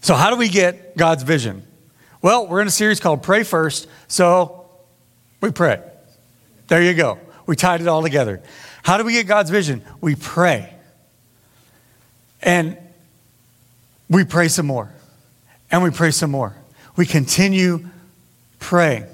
so, 0.00 0.14
how 0.14 0.30
do 0.30 0.36
we 0.36 0.48
get 0.48 0.96
God's 0.96 1.22
vision? 1.22 1.62
Well, 2.22 2.48
we're 2.48 2.60
in 2.60 2.66
a 2.66 2.72
series 2.72 2.98
called 2.98 3.22
Pray 3.22 3.44
First, 3.44 3.86
so 4.08 4.66
we 5.40 5.52
pray. 5.52 5.80
There 6.66 6.82
you 6.82 6.94
go. 6.94 7.20
We 7.46 7.54
tied 7.54 7.82
it 7.82 7.86
all 7.86 8.02
together. 8.02 8.42
How 8.88 8.96
do 8.96 9.04
we 9.04 9.12
get 9.12 9.26
God's 9.26 9.50
vision? 9.50 9.82
We 10.00 10.14
pray. 10.14 10.72
And 12.40 12.78
we 14.08 14.24
pray 14.24 14.48
some 14.48 14.64
more. 14.64 14.90
and 15.70 15.82
we 15.82 15.90
pray 15.90 16.10
some 16.10 16.30
more. 16.30 16.56
We 16.96 17.04
continue 17.04 17.86
praying. 18.60 19.04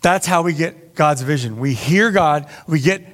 That's 0.00 0.26
how 0.26 0.42
we 0.42 0.54
get 0.54 0.96
God's 0.96 1.22
vision. 1.22 1.60
We 1.60 1.72
hear 1.74 2.10
God, 2.10 2.48
we 2.66 2.80
get 2.80 3.06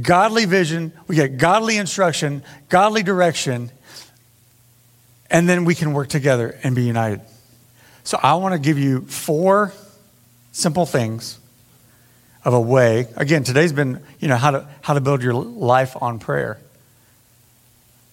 godly 0.00 0.44
vision, 0.44 0.92
we 1.08 1.16
get 1.16 1.36
godly 1.36 1.76
instruction, 1.76 2.44
godly 2.68 3.02
direction, 3.02 3.72
and 5.32 5.48
then 5.48 5.64
we 5.64 5.74
can 5.74 5.92
work 5.92 6.06
together 6.10 6.56
and 6.62 6.76
be 6.76 6.84
united. 6.84 7.22
So 8.04 8.20
I 8.22 8.36
want 8.36 8.52
to 8.52 8.60
give 8.60 8.78
you 8.78 9.00
four 9.00 9.72
simple 10.52 10.86
things 10.86 11.40
of 12.46 12.54
a 12.54 12.60
way. 12.60 13.08
Again, 13.16 13.42
today's 13.42 13.72
been, 13.72 14.00
you 14.20 14.28
know, 14.28 14.36
how 14.36 14.52
to 14.52 14.68
how 14.80 14.94
to 14.94 15.00
build 15.00 15.20
your 15.20 15.34
life 15.34 16.00
on 16.00 16.20
prayer. 16.20 16.58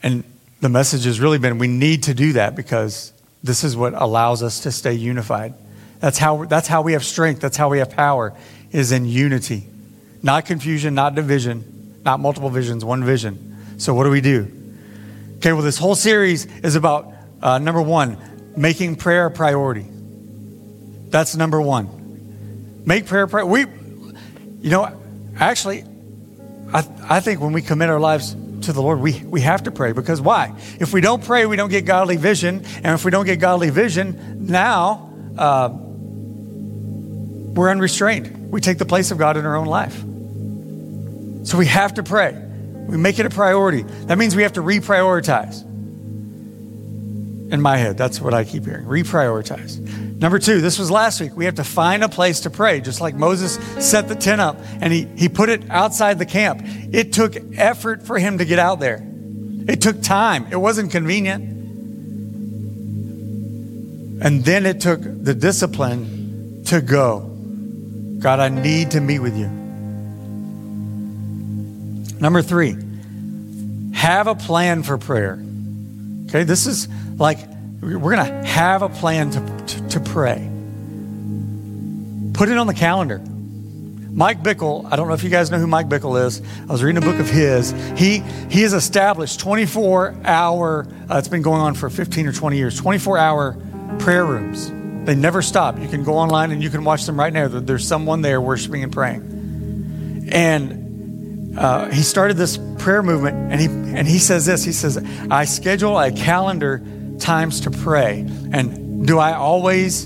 And 0.02 0.24
the 0.60 0.70
message 0.70 1.06
has 1.06 1.20
really 1.20 1.38
been 1.38 1.60
we 1.60 1.68
need 1.68 2.04
to 2.04 2.16
do 2.16 2.34
that 2.34 2.56
because 2.56 3.14
this 3.44 3.64
is 3.64 3.78
what 3.78 3.94
allows 3.94 4.42
us 4.42 4.62
to 4.62 4.72
stay 4.72 4.94
unified. 4.94 5.54
That's 6.00 6.18
how 6.18 6.46
that's 6.46 6.68
how 6.68 6.82
we 6.82 6.94
have 6.94 7.06
strength, 7.06 7.42
that's 7.42 7.58
how 7.58 7.70
we 7.70 7.78
have 7.78 7.92
power 7.92 8.34
is 8.72 8.92
in 8.92 9.06
unity. 9.06 9.68
Not 10.24 10.48
confusion, 10.48 10.96
not 10.96 11.14
division, 11.14 12.02
not 12.04 12.20
multiple 12.20 12.50
visions, 12.50 12.84
one 12.84 13.04
vision. 13.04 13.56
So 13.78 13.94
what 13.94 14.06
do 14.06 14.10
we 14.10 14.22
do? 14.22 14.52
Okay, 15.38 15.54
well 15.54 15.62
this 15.62 15.78
whole 15.78 15.96
series 15.96 16.46
is 16.64 16.76
about 16.76 17.14
uh, 17.40 17.60
number 17.60 17.82
1, 17.84 18.54
making 18.58 18.96
prayer 18.96 19.28
a 19.28 19.32
priority. 19.32 19.86
That's 21.10 21.36
number 21.36 21.62
1. 21.62 22.82
Make 22.86 23.06
prayer 23.06 23.28
prayer. 23.28 23.46
We 23.46 23.68
you 24.64 24.70
know, 24.70 24.90
actually, 25.38 25.84
I, 26.74 26.88
I 27.10 27.20
think 27.20 27.42
when 27.42 27.52
we 27.52 27.62
commit 27.62 27.90
our 27.90 28.00
lives 28.00 28.34
to 28.62 28.72
the 28.72 28.82
Lord, 28.82 29.02
we, 29.02 29.22
we 29.26 29.42
have 29.42 29.64
to 29.64 29.72
pray 29.72 29.92
because 29.92 30.22
why? 30.22 30.56
If 30.80 30.94
we 30.94 31.02
don't 31.02 31.22
pray, 31.22 31.46
we 31.46 31.58
don't 31.58 31.70
get 31.70 31.84
godly 31.84 32.16
vision. 32.16 32.64
And 32.78 32.96
if 32.96 33.04
we 33.04 33.12
don't 33.12 33.26
get 33.26 33.42
godly 33.42 33.72
vision, 33.72 34.48
now 34.48 35.12
uh, 35.38 35.68
we're 37.54 37.70
unrestrained. 37.70 38.52
We 38.52 38.62
take 38.62 38.78
the 38.78 38.86
place 38.86 39.12
of 39.12 39.18
God 39.18 39.36
in 39.36 39.46
our 39.46 39.58
own 39.58 39.68
life. 39.68 40.00
So 41.46 41.58
we 41.58 41.66
have 41.66 41.96
to 41.96 42.04
pray. 42.04 42.32
We 42.32 42.96
make 42.96 43.20
it 43.20 43.26
a 43.26 43.30
priority. 43.30 43.84
That 44.06 44.18
means 44.18 44.34
we 44.34 44.44
have 44.44 44.54
to 44.54 44.62
reprioritize. 44.62 45.62
In 47.54 47.62
my 47.62 47.78
head, 47.78 48.00
that's 48.00 48.20
what 48.20 48.34
I 48.34 48.46
keep 48.46 48.66
hearing 48.66 48.86
reprioritize. 48.86 49.80
Number 50.18 50.40
two, 50.40 50.60
this 50.60 50.80
was 50.80 50.90
last 50.90 51.22
week. 51.22 51.36
We 51.36 51.46
have 51.46 51.54
to 51.56 51.64
find 51.64 52.04
a 52.04 52.10
place 52.10 52.40
to 52.42 52.50
pray, 52.50 52.82
just 52.82 53.00
like 53.00 53.14
Moses 53.14 53.60
set 53.78 54.08
the 54.08 54.16
tent 54.16 54.42
up 54.42 54.58
and 54.82 54.92
he, 54.92 55.06
he 55.16 55.30
put 55.30 55.50
it 55.50 55.70
outside 55.70 56.18
the 56.18 56.26
camp. 56.26 56.62
It 56.64 57.14
took 57.14 57.36
effort 57.56 58.02
for 58.02 58.18
him 58.18 58.40
to 58.40 58.46
get 58.46 58.58
out 58.58 58.80
there, 58.80 59.08
it 59.68 59.82
took 59.82 60.02
time, 60.02 60.48
it 60.50 60.56
wasn't 60.56 60.92
convenient. 60.92 61.44
And 64.26 64.44
then 64.44 64.66
it 64.66 64.82
took 64.82 65.02
the 65.04 65.36
discipline 65.36 66.64
to 66.66 66.82
go. 66.82 67.20
God, 68.18 68.40
I 68.40 68.50
need 68.50 68.92
to 68.92 69.00
meet 69.00 69.20
with 69.20 69.38
you. 69.38 69.48
Number 72.20 72.42
three, 72.42 72.78
have 73.94 74.26
a 74.26 74.34
plan 74.34 74.82
for 74.82 74.98
prayer. 74.98 75.44
Okay, 76.30 76.46
this 76.46 76.66
is 76.66 76.88
like 77.18 77.40
we're 77.82 78.16
going 78.16 78.26
to 78.26 78.48
have 78.48 78.82
a 78.82 78.90
plan 78.90 79.32
to, 79.32 79.66
to, 79.68 79.88
to, 79.90 80.00
pray. 80.00 80.50
Put 82.34 82.50
it 82.50 82.58
on 82.58 82.68
the 82.68 82.74
calendar. 82.74 83.20
Mike 83.20 84.44
Bickle, 84.44 84.88
I 84.90 84.96
don't 84.96 85.08
know 85.08 85.16
if 85.16 85.24
you 85.24 85.30
guys 85.30 85.52
know 85.52 85.58
who 85.58 85.68
Mike 85.68 85.90
Bickle 85.90 86.24
is. 86.24 86.42
I 86.62 86.72
was 86.72 86.84
reading 86.84 87.04
a 87.04 87.06
book 87.06 87.20
of 87.20 87.30
his. 87.30 87.72
He, 87.98 88.20
he 88.50 88.62
has 88.62 88.74
established 88.74 89.40
24 89.40 90.22
hour, 90.24 90.88
uh, 91.10 91.18
it's 91.18 91.28
been 91.28 91.42
going 91.42 91.62
on 91.62 91.74
for 91.74 91.90
15 91.90 92.28
or 92.28 92.32
20 92.32 92.58
years, 92.58 92.78
24 92.78 93.18
hour 93.18 93.58
prayer 94.00 94.24
rooms. 94.26 94.72
They 95.06 95.16
never 95.16 95.42
stop. 95.42 95.80
You 95.80 95.88
can 95.88 96.04
go 96.04 96.14
online 96.14 96.52
and 96.52 96.64
you 96.64 96.70
can 96.70 96.84
watch 96.84 97.06
them 97.06 97.20
right 97.20 97.34
now. 97.34 97.48
There's 97.48 97.88
someone 97.88 98.22
there 98.22 98.40
worshiping 98.40 98.84
and 98.84 98.94
praying. 98.94 100.30
And 100.32 101.58
uh, 101.58 101.90
he 101.90 102.02
started 102.02 102.38
this 102.38 102.58
prayer 102.78 103.04
movement, 103.04 103.52
and 103.52 103.60
he 103.62 103.68
and 103.68 104.08
he 104.08 104.18
says 104.18 104.46
this. 104.46 104.64
He 104.64 104.72
says, 104.72 104.98
"I 105.30 105.46
schedule 105.46 106.00
a 106.00 106.12
calendar 106.12 106.82
times 107.24 107.62
to 107.62 107.72
pray. 107.72 108.20
And 108.52 109.08
do 109.08 109.18
I 109.18 109.34
always 109.34 110.06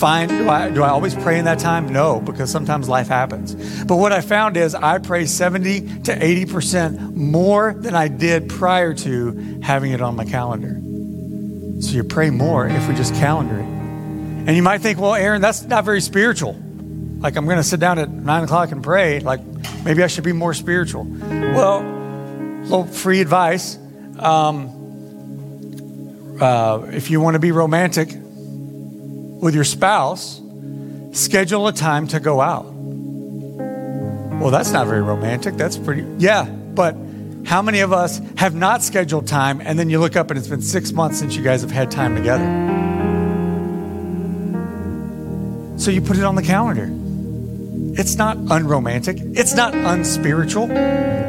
find, 0.00 0.30
do 0.30 0.48
I, 0.48 0.70
do 0.70 0.82
I 0.82 0.88
always 0.88 1.14
pray 1.14 1.38
in 1.38 1.44
that 1.44 1.58
time? 1.58 1.92
No, 1.92 2.20
because 2.20 2.50
sometimes 2.50 2.88
life 2.88 3.08
happens. 3.08 3.54
But 3.84 3.96
what 3.96 4.12
I 4.12 4.22
found 4.22 4.56
is 4.56 4.74
I 4.74 4.98
pray 4.98 5.26
70 5.26 5.80
to 6.04 6.16
80% 6.16 7.14
more 7.14 7.74
than 7.74 7.94
I 7.94 8.08
did 8.08 8.48
prior 8.48 8.94
to 8.94 9.60
having 9.62 9.92
it 9.92 10.00
on 10.00 10.16
my 10.16 10.24
calendar. 10.24 10.80
So 11.82 11.92
you 11.92 12.04
pray 12.04 12.30
more 12.30 12.66
if 12.66 12.88
we 12.88 12.94
just 12.94 13.14
calendar 13.14 13.58
it. 13.58 13.64
And 13.64 14.56
you 14.56 14.62
might 14.62 14.80
think, 14.80 14.98
well, 14.98 15.14
Aaron, 15.14 15.42
that's 15.42 15.62
not 15.62 15.84
very 15.84 16.00
spiritual. 16.00 16.58
Like, 17.18 17.36
I'm 17.36 17.44
going 17.44 17.58
to 17.58 17.62
sit 17.62 17.78
down 17.78 17.98
at 17.98 18.08
nine 18.08 18.44
o'clock 18.44 18.72
and 18.72 18.82
pray. 18.82 19.20
Like, 19.20 19.40
maybe 19.84 20.02
I 20.02 20.06
should 20.06 20.24
be 20.24 20.32
more 20.32 20.54
spiritual. 20.54 21.04
Well, 21.04 21.82
little 22.62 22.86
free 22.86 23.20
advice. 23.20 23.78
Um, 24.18 24.79
uh, 26.40 26.86
if 26.92 27.10
you 27.10 27.20
want 27.20 27.34
to 27.34 27.38
be 27.38 27.52
romantic 27.52 28.08
with 28.12 29.54
your 29.54 29.64
spouse, 29.64 30.40
schedule 31.12 31.66
a 31.68 31.72
time 31.72 32.06
to 32.08 32.20
go 32.20 32.40
out. 32.40 32.66
Well, 34.40 34.50
that's 34.50 34.70
not 34.70 34.86
very 34.86 35.02
romantic. 35.02 35.56
That's 35.56 35.76
pretty, 35.76 36.06
yeah, 36.18 36.44
but 36.44 36.96
how 37.44 37.62
many 37.62 37.80
of 37.80 37.92
us 37.92 38.20
have 38.36 38.54
not 38.54 38.82
scheduled 38.82 39.26
time 39.26 39.60
and 39.60 39.78
then 39.78 39.90
you 39.90 39.98
look 39.98 40.16
up 40.16 40.30
and 40.30 40.38
it's 40.38 40.48
been 40.48 40.62
six 40.62 40.92
months 40.92 41.18
since 41.18 41.36
you 41.36 41.42
guys 41.42 41.60
have 41.62 41.70
had 41.70 41.90
time 41.90 42.14
together? 42.14 42.44
So 45.78 45.90
you 45.90 46.00
put 46.00 46.18
it 46.18 46.24
on 46.24 46.34
the 46.34 46.42
calendar. 46.42 46.88
It's 48.00 48.16
not 48.16 48.36
unromantic. 48.50 49.18
It's 49.20 49.54
not 49.54 49.74
unspiritual. 49.74 50.68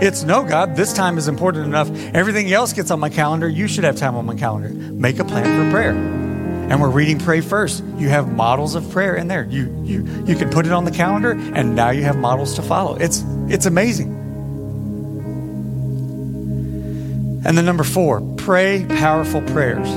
It's 0.01 0.23
no, 0.23 0.43
God, 0.43 0.75
this 0.75 0.93
time 0.93 1.19
is 1.19 1.27
important 1.27 1.65
enough. 1.65 1.91
Everything 2.15 2.51
else 2.51 2.73
gets 2.73 2.89
on 2.89 2.99
my 2.99 3.09
calendar. 3.09 3.47
You 3.47 3.67
should 3.67 3.83
have 3.83 3.97
time 3.97 4.15
on 4.15 4.25
my 4.25 4.35
calendar. 4.35 4.69
Make 4.69 5.19
a 5.19 5.23
plan 5.23 5.43
for 5.43 5.71
prayer. 5.71 5.91
And 5.91 6.81
we're 6.81 6.89
reading 6.89 7.19
Pray 7.19 7.41
First. 7.41 7.83
You 7.97 8.09
have 8.09 8.33
models 8.33 8.73
of 8.73 8.89
prayer 8.89 9.15
in 9.15 9.27
there. 9.27 9.45
You, 9.45 9.71
you, 9.83 10.03
you 10.25 10.35
can 10.35 10.49
put 10.49 10.65
it 10.65 10.71
on 10.71 10.85
the 10.85 10.91
calendar, 10.91 11.31
and 11.31 11.75
now 11.75 11.91
you 11.91 12.01
have 12.01 12.17
models 12.17 12.55
to 12.55 12.63
follow. 12.63 12.95
It's, 12.95 13.23
it's 13.47 13.67
amazing. 13.67 14.07
And 17.45 17.55
then 17.57 17.65
number 17.65 17.83
four, 17.83 18.21
pray 18.37 18.85
powerful 18.87 19.41
prayers. 19.41 19.87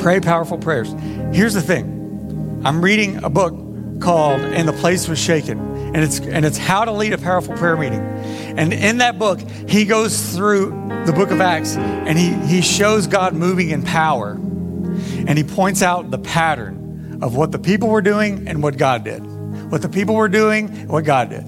Pray 0.00 0.20
powerful 0.20 0.56
prayers. 0.56 0.94
Here's 1.34 1.52
the 1.52 1.60
thing 1.60 2.62
I'm 2.64 2.82
reading 2.82 3.24
a 3.24 3.30
book 3.30 3.54
called 4.00 4.40
And 4.40 4.66
the 4.66 4.72
Place 4.72 5.06
Was 5.06 5.18
Shaken. 5.18 5.71
And 5.94 5.98
it's, 5.98 6.20
and 6.20 6.44
it's 6.44 6.58
how 6.58 6.84
to 6.84 6.92
lead 6.92 7.12
a 7.12 7.18
powerful 7.18 7.54
prayer 7.54 7.76
meeting. 7.76 8.00
And 8.00 8.72
in 8.72 8.98
that 8.98 9.18
book, 9.18 9.40
he 9.68 9.84
goes 9.84 10.34
through 10.34 10.70
the 11.06 11.12
book 11.12 11.30
of 11.30 11.40
Acts 11.40 11.76
and 11.76 12.18
he, 12.18 12.32
he 12.46 12.62
shows 12.62 13.06
God 13.06 13.34
moving 13.34 13.70
in 13.70 13.82
power. 13.82 14.32
And 14.32 15.36
he 15.36 15.44
points 15.44 15.82
out 15.82 16.10
the 16.10 16.18
pattern 16.18 17.20
of 17.22 17.36
what 17.36 17.52
the 17.52 17.58
people 17.58 17.88
were 17.88 18.02
doing 18.02 18.48
and 18.48 18.62
what 18.62 18.76
God 18.76 19.04
did. 19.04 19.20
What 19.70 19.82
the 19.82 19.88
people 19.88 20.14
were 20.14 20.28
doing 20.28 20.88
what 20.88 21.04
God 21.04 21.30
did. 21.30 21.44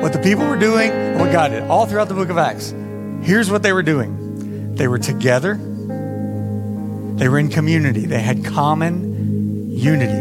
What 0.00 0.12
the 0.12 0.18
people 0.18 0.46
were 0.46 0.58
doing 0.58 0.90
and 0.90 1.20
what 1.20 1.32
God 1.32 1.48
did. 1.48 1.62
All 1.64 1.86
throughout 1.86 2.08
the 2.08 2.14
book 2.14 2.28
of 2.28 2.38
Acts. 2.38 2.74
Here's 3.22 3.50
what 3.50 3.62
they 3.62 3.72
were 3.72 3.82
doing 3.82 4.74
they 4.76 4.88
were 4.88 4.98
together, 4.98 5.54
they 5.54 7.28
were 7.28 7.38
in 7.38 7.48
community, 7.48 8.04
they 8.04 8.20
had 8.20 8.44
common 8.44 9.70
unity. 9.70 10.20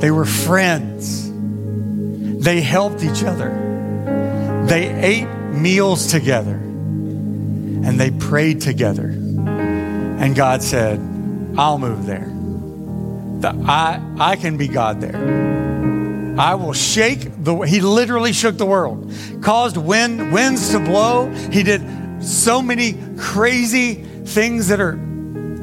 They 0.00 0.10
were 0.10 0.24
friends. 0.24 1.23
They 2.44 2.60
helped 2.60 3.02
each 3.02 3.24
other. 3.24 3.48
They 4.66 4.92
ate 4.92 5.28
meals 5.50 6.08
together. 6.08 6.56
And 6.56 7.98
they 7.98 8.10
prayed 8.10 8.60
together. 8.60 9.06
And 9.06 10.36
God 10.36 10.62
said, 10.62 11.00
I'll 11.56 11.78
move 11.78 12.04
there. 12.04 12.30
The, 13.40 13.48
I, 13.66 13.98
I 14.18 14.36
can 14.36 14.58
be 14.58 14.68
God 14.68 15.00
there. 15.00 15.16
I 16.38 16.54
will 16.56 16.74
shake 16.74 17.30
the 17.42 17.54
he 17.60 17.80
literally 17.80 18.34
shook 18.34 18.58
the 18.58 18.66
world. 18.66 19.10
Caused 19.40 19.78
wind 19.78 20.30
winds 20.30 20.70
to 20.72 20.80
blow. 20.80 21.30
He 21.50 21.62
did 21.62 21.82
so 22.22 22.60
many 22.60 22.98
crazy 23.16 23.94
things 23.94 24.68
that 24.68 24.80
are 24.80 24.98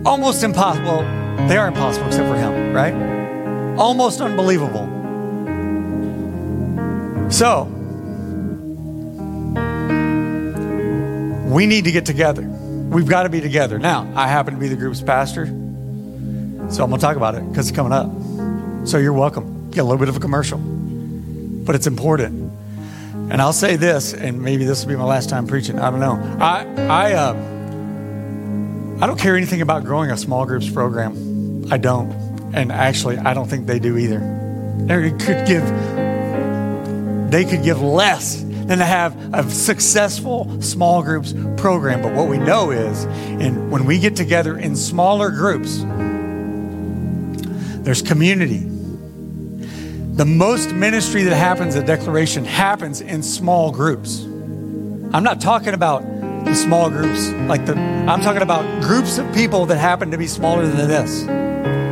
almost 0.03 0.43
impossible. 0.43 1.01
They 1.47 1.57
are 1.57 1.67
impossible 1.67 2.07
except 2.07 2.27
for 2.27 2.37
him, 2.37 2.73
right? 2.73 3.77
Almost 3.77 4.19
unbelievable. 4.19 5.00
So, 7.31 7.63
we 11.47 11.65
need 11.65 11.85
to 11.85 11.91
get 11.91 12.05
together. 12.05 12.43
We've 12.43 13.07
got 13.07 13.23
to 13.23 13.29
be 13.29 13.41
together. 13.41 13.79
Now, 13.79 14.11
I 14.15 14.27
happen 14.27 14.53
to 14.53 14.59
be 14.59 14.67
the 14.67 14.75
group's 14.75 15.01
pastor, 15.01 15.45
so 15.45 15.51
I'm 15.51 16.89
going 16.89 16.91
to 16.91 16.97
talk 16.97 17.15
about 17.15 17.35
it 17.35 17.49
because 17.49 17.69
it's 17.69 17.75
coming 17.75 17.93
up. 17.93 18.11
So, 18.87 18.97
you're 18.97 19.13
welcome. 19.13 19.71
Get 19.71 19.79
a 19.79 19.83
little 19.83 19.97
bit 19.97 20.09
of 20.09 20.17
a 20.17 20.19
commercial, 20.19 20.57
but 20.57 21.75
it's 21.75 21.87
important. 21.87 22.51
And 23.31 23.41
I'll 23.41 23.53
say 23.53 23.77
this, 23.77 24.13
and 24.13 24.41
maybe 24.41 24.65
this 24.65 24.83
will 24.83 24.89
be 24.89 24.97
my 24.97 25.05
last 25.05 25.29
time 25.29 25.47
preaching. 25.47 25.79
I 25.79 25.89
don't 25.89 26.01
know. 26.01 26.19
I, 26.41 26.65
I, 26.89 27.13
uh, 27.13 27.33
I 29.01 29.07
don't 29.07 29.17
care 29.17 29.37
anything 29.37 29.61
about 29.61 29.85
growing 29.85 30.11
a 30.11 30.17
small 30.17 30.45
groups 30.45 30.69
program. 30.69 31.71
I 31.71 31.77
don't. 31.77 32.11
And 32.53 32.73
actually, 32.73 33.17
I 33.19 33.33
don't 33.33 33.49
think 33.49 33.67
they 33.67 33.79
do 33.79 33.97
either. 33.97 34.19
They 34.81 35.11
could 35.11 35.47
give, 35.47 35.63
they 37.31 37.45
could 37.45 37.63
give 37.63 37.81
less 37.81 38.41
than 38.41 38.77
to 38.77 38.85
have 38.85 39.33
a 39.33 39.49
successful 39.49 40.61
small 40.61 41.01
groups 41.01 41.33
program. 41.57 42.01
But 42.01 42.13
what 42.13 42.27
we 42.27 42.37
know 42.37 42.71
is, 42.71 43.05
and 43.05 43.71
when 43.71 43.85
we 43.85 43.99
get 43.99 44.15
together 44.15 44.57
in 44.57 44.75
smaller 44.75 45.31
groups, 45.31 45.79
there's 47.83 48.01
community. 48.01 48.59
The 50.15 50.25
most 50.25 50.73
ministry 50.73 51.23
that 51.23 51.35
happens 51.35 51.75
at 51.75 51.85
Declaration 51.87 52.45
happens 52.45 53.01
in 53.01 53.23
small 53.23 53.71
groups. 53.71 54.21
I'm 55.13 55.23
not 55.23 55.41
talking 55.41 55.73
about 55.73 56.03
the 56.45 56.53
small 56.53 56.89
groups 56.89 57.29
like 57.47 57.65
the 57.65 57.75
I'm 57.75 58.21
talking 58.21 58.41
about 58.41 58.81
groups 58.81 59.17
of 59.17 59.33
people 59.33 59.65
that 59.67 59.77
happen 59.77 60.11
to 60.11 60.17
be 60.17 60.27
smaller 60.27 60.67
than 60.67 60.87
this. 60.87 61.40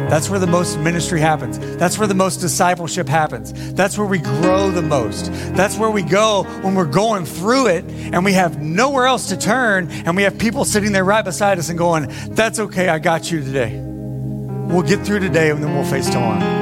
That's 0.09 0.29
where 0.29 0.39
the 0.39 0.47
most 0.47 0.79
ministry 0.79 1.19
happens. 1.19 1.59
That's 1.77 1.97
where 1.97 2.07
the 2.07 2.15
most 2.15 2.37
discipleship 2.37 3.07
happens. 3.07 3.73
That's 3.73 3.97
where 3.97 4.07
we 4.07 4.17
grow 4.19 4.71
the 4.71 4.81
most. 4.81 5.31
That's 5.53 5.77
where 5.77 5.91
we 5.91 6.01
go 6.01 6.43
when 6.61 6.73
we're 6.75 6.85
going 6.85 7.25
through 7.25 7.67
it 7.67 7.85
and 7.85 8.25
we 8.25 8.33
have 8.33 8.61
nowhere 8.61 9.05
else 9.05 9.29
to 9.29 9.37
turn 9.37 9.89
and 9.91 10.15
we 10.15 10.23
have 10.23 10.37
people 10.37 10.65
sitting 10.65 10.91
there 10.91 11.05
right 11.05 11.23
beside 11.23 11.59
us 11.59 11.69
and 11.69 11.77
going, 11.77 12.07
That's 12.29 12.59
okay, 12.59 12.89
I 12.89 12.99
got 12.99 13.31
you 13.31 13.43
today. 13.43 13.79
We'll 13.79 14.81
get 14.83 15.05
through 15.05 15.19
today 15.19 15.51
and 15.51 15.63
then 15.63 15.73
we'll 15.73 15.85
face 15.85 16.09
tomorrow. 16.09 16.57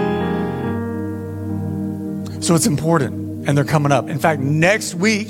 So 2.41 2.53
it's 2.53 2.67
important 2.67 3.47
and 3.47 3.57
they're 3.57 3.65
coming 3.65 3.91
up. 3.91 4.09
In 4.09 4.19
fact, 4.19 4.41
next 4.41 4.93
week, 4.93 5.29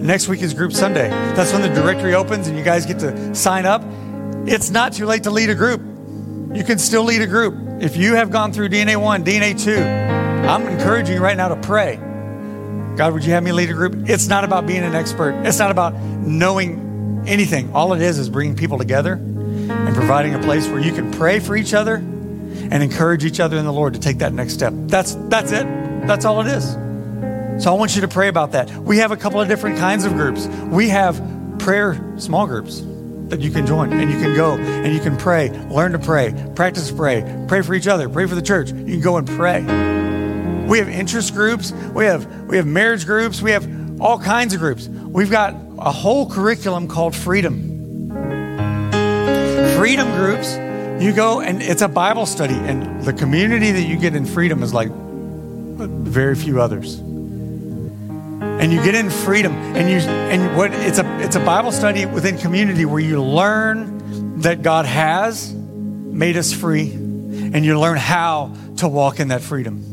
Next 0.00 0.28
week 0.28 0.40
is 0.40 0.54
Group 0.54 0.72
Sunday. 0.72 1.10
That's 1.10 1.52
when 1.52 1.60
the 1.60 1.68
directory 1.68 2.14
opens 2.14 2.48
and 2.48 2.56
you 2.56 2.64
guys 2.64 2.86
get 2.86 3.00
to 3.00 3.34
sign 3.34 3.66
up. 3.66 3.82
It's 4.46 4.70
not 4.70 4.94
too 4.94 5.04
late 5.04 5.24
to 5.24 5.30
lead 5.30 5.50
a 5.50 5.54
group. 5.54 5.89
You 6.52 6.64
can 6.64 6.78
still 6.80 7.04
lead 7.04 7.22
a 7.22 7.28
group. 7.28 7.80
If 7.80 7.96
you 7.96 8.16
have 8.16 8.32
gone 8.32 8.52
through 8.52 8.70
DNA 8.70 9.00
1, 9.00 9.24
DNA 9.24 9.62
2, 9.62 10.48
I'm 10.48 10.66
encouraging 10.66 11.14
you 11.14 11.20
right 11.20 11.36
now 11.36 11.46
to 11.46 11.56
pray. 11.56 11.94
God, 12.96 13.12
would 13.12 13.24
you 13.24 13.32
have 13.32 13.44
me 13.44 13.52
lead 13.52 13.70
a 13.70 13.72
group? 13.72 14.10
It's 14.10 14.26
not 14.26 14.42
about 14.42 14.66
being 14.66 14.82
an 14.82 14.96
expert, 14.96 15.30
it's 15.46 15.60
not 15.60 15.70
about 15.70 15.94
knowing 15.94 17.22
anything. 17.28 17.72
All 17.72 17.92
it 17.92 18.02
is 18.02 18.18
is 18.18 18.28
bringing 18.28 18.56
people 18.56 18.78
together 18.78 19.12
and 19.12 19.94
providing 19.94 20.34
a 20.34 20.40
place 20.40 20.66
where 20.66 20.80
you 20.80 20.92
can 20.92 21.12
pray 21.12 21.38
for 21.38 21.54
each 21.54 21.72
other 21.72 21.94
and 21.94 22.82
encourage 22.82 23.24
each 23.24 23.38
other 23.38 23.56
in 23.56 23.64
the 23.64 23.72
Lord 23.72 23.94
to 23.94 24.00
take 24.00 24.18
that 24.18 24.32
next 24.32 24.54
step. 24.54 24.72
That's, 24.74 25.14
that's 25.28 25.52
it. 25.52 25.66
That's 26.08 26.24
all 26.24 26.40
it 26.40 26.48
is. 26.48 26.72
So 27.62 27.72
I 27.72 27.76
want 27.78 27.94
you 27.94 28.00
to 28.00 28.08
pray 28.08 28.26
about 28.26 28.52
that. 28.52 28.68
We 28.70 28.98
have 28.98 29.12
a 29.12 29.16
couple 29.16 29.40
of 29.40 29.46
different 29.46 29.78
kinds 29.78 30.04
of 30.04 30.14
groups. 30.14 30.48
We 30.66 30.88
have 30.88 31.22
prayer 31.60 32.02
small 32.18 32.48
groups 32.48 32.82
that 33.30 33.40
you 33.40 33.50
can 33.50 33.66
join 33.66 33.92
and 33.92 34.10
you 34.10 34.18
can 34.18 34.34
go 34.36 34.56
and 34.56 34.92
you 34.92 35.00
can 35.00 35.16
pray, 35.16 35.50
learn 35.68 35.92
to 35.92 35.98
pray, 35.98 36.34
practice 36.54 36.90
pray, 36.90 37.44
pray 37.48 37.62
for 37.62 37.74
each 37.74 37.86
other, 37.86 38.08
pray 38.08 38.26
for 38.26 38.34
the 38.34 38.42
church. 38.42 38.70
You 38.70 38.84
can 38.84 39.00
go 39.00 39.16
and 39.16 39.26
pray. 39.26 39.62
We 40.66 40.78
have 40.78 40.88
interest 40.88 41.34
groups, 41.34 41.72
we 41.94 42.04
have 42.04 42.26
we 42.44 42.56
have 42.56 42.66
marriage 42.66 43.06
groups, 43.06 43.40
we 43.40 43.50
have 43.52 44.00
all 44.00 44.18
kinds 44.18 44.54
of 44.54 44.60
groups. 44.60 44.88
We've 44.88 45.30
got 45.30 45.54
a 45.78 45.90
whole 45.90 46.28
curriculum 46.28 46.88
called 46.88 47.14
freedom. 47.14 47.68
Freedom 49.76 50.10
groups, 50.12 50.56
you 51.02 51.12
go 51.12 51.40
and 51.40 51.62
it's 51.62 51.82
a 51.82 51.88
Bible 51.88 52.26
study 52.26 52.54
and 52.54 53.02
the 53.02 53.12
community 53.12 53.72
that 53.72 53.82
you 53.82 53.96
get 53.96 54.14
in 54.14 54.26
freedom 54.26 54.62
is 54.62 54.74
like 54.74 54.90
very 54.90 56.34
few 56.34 56.60
others 56.60 57.00
and 58.60 58.72
you 58.74 58.82
get 58.84 58.94
in 58.94 59.08
freedom. 59.08 59.54
And 59.54 59.90
you 59.90 59.96
and 60.08 60.54
what 60.56 60.72
it's 60.72 60.98
a 60.98 61.20
it's 61.20 61.34
a 61.34 61.40
bible 61.40 61.72
study 61.72 62.04
within 62.04 62.36
community 62.36 62.84
where 62.84 63.00
you 63.00 63.22
learn 63.22 64.40
that 64.42 64.60
god 64.62 64.84
has 64.84 65.52
made 65.52 66.36
us 66.36 66.52
free. 66.52 66.92
And 66.92 67.64
you 67.64 67.80
learn 67.80 67.96
how 67.96 68.54
to 68.76 68.86
walk 68.86 69.18
in 69.18 69.28
that 69.28 69.40
freedom. 69.40 69.86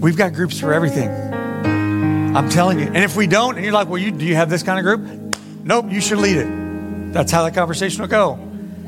We've 0.00 0.16
got 0.16 0.32
groups 0.32 0.58
for 0.58 0.72
everything. 0.72 1.10
I'm 1.10 2.48
telling 2.48 2.78
you. 2.80 2.86
And 2.86 2.98
if 2.98 3.14
we 3.14 3.26
don't 3.26 3.56
and 3.56 3.64
you're 3.64 3.74
like 3.74 3.88
well 3.88 3.98
you 4.00 4.10
do 4.10 4.24
you 4.24 4.34
have 4.34 4.48
this 4.48 4.62
kind 4.62 4.78
of 4.78 4.84
group? 4.84 5.36
Nope 5.64 5.86
you 5.90 6.00
should 6.00 6.18
lead 6.18 6.38
it. 6.38 7.12
That's 7.12 7.30
how 7.30 7.44
that 7.44 7.54
conversation 7.54 8.00
will 8.00 8.08
go. 8.08 8.36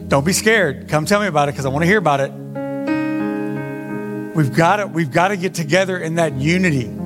Don't 0.08 0.24
be 0.24 0.32
scared. 0.32 0.88
Come 0.88 1.04
tell 1.04 1.20
me 1.20 1.26
about 1.26 1.50
it 1.50 1.52
because 1.52 1.66
i 1.66 1.68
want 1.68 1.82
to 1.82 1.86
hear 1.86 1.98
about 1.98 2.20
it. 2.20 2.32
We've 4.34 4.54
got 4.54 4.76
to 4.76 4.86
we've 4.86 5.12
got 5.12 5.28
to 5.28 5.36
get 5.36 5.52
together 5.52 5.98
in 5.98 6.14
that 6.14 6.32
unity 6.34 6.97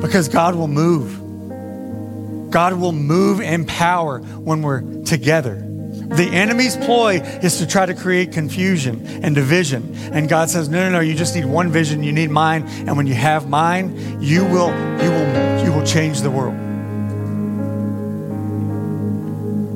because 0.00 0.28
God 0.28 0.54
will 0.54 0.68
move. 0.68 2.50
God 2.50 2.74
will 2.74 2.92
move 2.92 3.40
in 3.40 3.66
power 3.66 4.20
when 4.20 4.62
we're 4.62 4.80
together. 5.04 5.64
The 6.08 6.24
enemy's 6.24 6.76
ploy 6.76 7.20
is 7.42 7.58
to 7.58 7.66
try 7.66 7.84
to 7.84 7.92
create 7.92 8.32
confusion 8.32 9.06
and 9.22 9.34
division. 9.34 9.94
And 10.12 10.28
God 10.28 10.48
says, 10.48 10.68
"No, 10.68 10.84
no, 10.84 10.90
no, 10.90 11.00
you 11.00 11.14
just 11.14 11.34
need 11.34 11.44
one 11.44 11.70
vision, 11.70 12.02
you 12.02 12.12
need 12.12 12.30
mine, 12.30 12.64
and 12.86 12.96
when 12.96 13.06
you 13.06 13.14
have 13.14 13.48
mine, 13.48 14.18
you 14.20 14.44
will 14.44 14.70
you 15.02 15.10
will 15.10 15.64
you 15.64 15.72
will 15.72 15.84
change 15.84 16.22
the 16.22 16.30
world." 16.30 16.54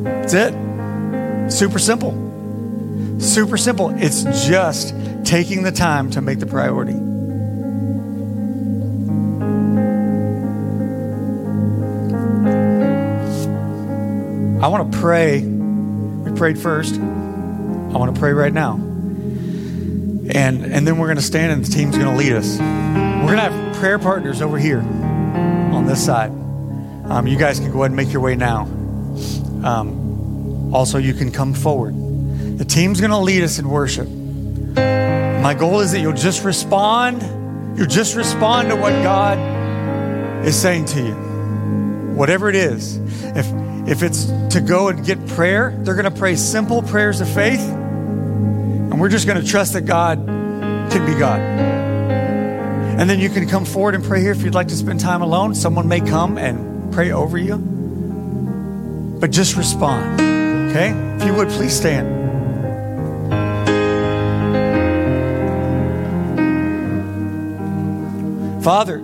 That's 0.05 0.35
it. 0.35 0.55
Super 1.53 1.79
simple. 1.79 2.15
Super 3.19 3.59
simple. 3.59 3.91
It's 3.97 4.23
just 4.47 4.95
taking 5.25 5.65
the 5.65 5.73
time 5.73 6.11
to 6.11 6.23
make 6.23 6.39
the 6.39 6.47
priority. 6.47 7.12
I 14.63 14.69
want 14.69 14.93
to 14.93 14.99
pray. 15.01 15.43
We 15.43 16.31
prayed 16.39 16.57
first. 16.57 16.95
I 16.95 17.99
want 17.99 18.15
to 18.15 18.21
pray 18.21 18.33
right 18.33 18.53
now. 18.53 18.75
And, 18.75 20.31
and 20.65 20.87
then 20.87 20.99
we're 20.99 21.09
going 21.09 21.17
to 21.17 21.23
stand 21.23 21.51
and 21.51 21.65
the 21.65 21.71
team's 21.73 21.99
going 21.99 22.09
to 22.09 22.17
lead 22.17 22.33
us. 22.33 22.61
We're 22.61 23.35
going 23.35 23.39
to 23.39 23.51
have 23.51 23.77
prayer 23.79 23.99
partners 23.99 24.41
over 24.41 24.57
here 24.59 24.79
on 24.79 25.87
this 25.87 26.05
side. 26.05 26.31
Um, 26.31 27.27
you 27.27 27.37
guys 27.37 27.59
can 27.59 27.73
go 27.73 27.79
ahead 27.79 27.87
and 27.87 27.97
make 27.97 28.13
your 28.13 28.23
way 28.23 28.37
now. 28.37 28.63
Um, 29.65 30.73
also, 30.73 30.99
you 30.99 31.15
can 31.15 31.33
come 31.33 31.55
forward. 31.55 31.97
The 32.57 32.65
team's 32.65 33.01
going 33.01 33.11
to 33.11 33.19
lead 33.19 33.43
us 33.43 33.59
in 33.59 33.69
worship. 33.69 34.09
My 34.09 35.57
goal 35.59 35.81
is 35.81 35.91
that 35.91 35.99
you'll 35.99 36.13
just 36.13 36.45
respond. 36.45 37.21
You'll 37.77 37.89
just 37.89 38.15
respond 38.15 38.69
to 38.69 38.77
what 38.77 38.93
God 39.03 40.47
is 40.47 40.55
saying 40.55 40.85
to 40.85 41.03
you. 41.03 41.15
Whatever 42.15 42.49
it 42.49 42.55
is. 42.55 42.99
If 43.37 43.62
if 43.93 44.03
it's 44.03 44.25
to 44.55 44.63
go 44.63 44.89
and 44.89 45.05
get 45.05 45.25
prayer, 45.29 45.77
they're 45.81 45.95
going 45.95 46.11
to 46.11 46.19
pray 46.19 46.35
simple 46.35 46.83
prayers 46.83 47.21
of 47.21 47.29
faith. 47.29 47.61
And 47.61 48.99
we're 48.99 49.11
just 49.11 49.27
going 49.27 49.39
to 49.39 49.47
trust 49.47 49.75
that 49.75 49.83
God 49.83 50.27
can 50.27 51.05
be 51.05 51.15
God. 51.15 51.41
And 51.41 53.09
then 53.09 53.21
you 53.21 53.29
can 53.29 53.47
come 53.47 53.67
forward 53.67 53.95
and 53.95 54.03
pray 54.03 54.23
here 54.23 54.33
if 54.33 54.43
you'd 54.43 54.55
like 54.55 54.69
to 54.69 54.77
spend 54.77 54.99
time 54.99 55.21
alone. 55.21 55.55
Someone 55.55 55.89
may 55.89 56.01
come 56.01 56.39
and 56.39 56.91
pray 56.91 57.13
over 57.13 57.37
you. 57.37 57.59
But 59.21 59.31
just 59.31 59.57
respond. 59.57 60.21
Okay? 60.71 60.89
If 61.19 61.27
you 61.27 61.35
would, 61.35 61.51
please 61.51 61.77
stand. 61.77 62.23
Father, 68.65 69.01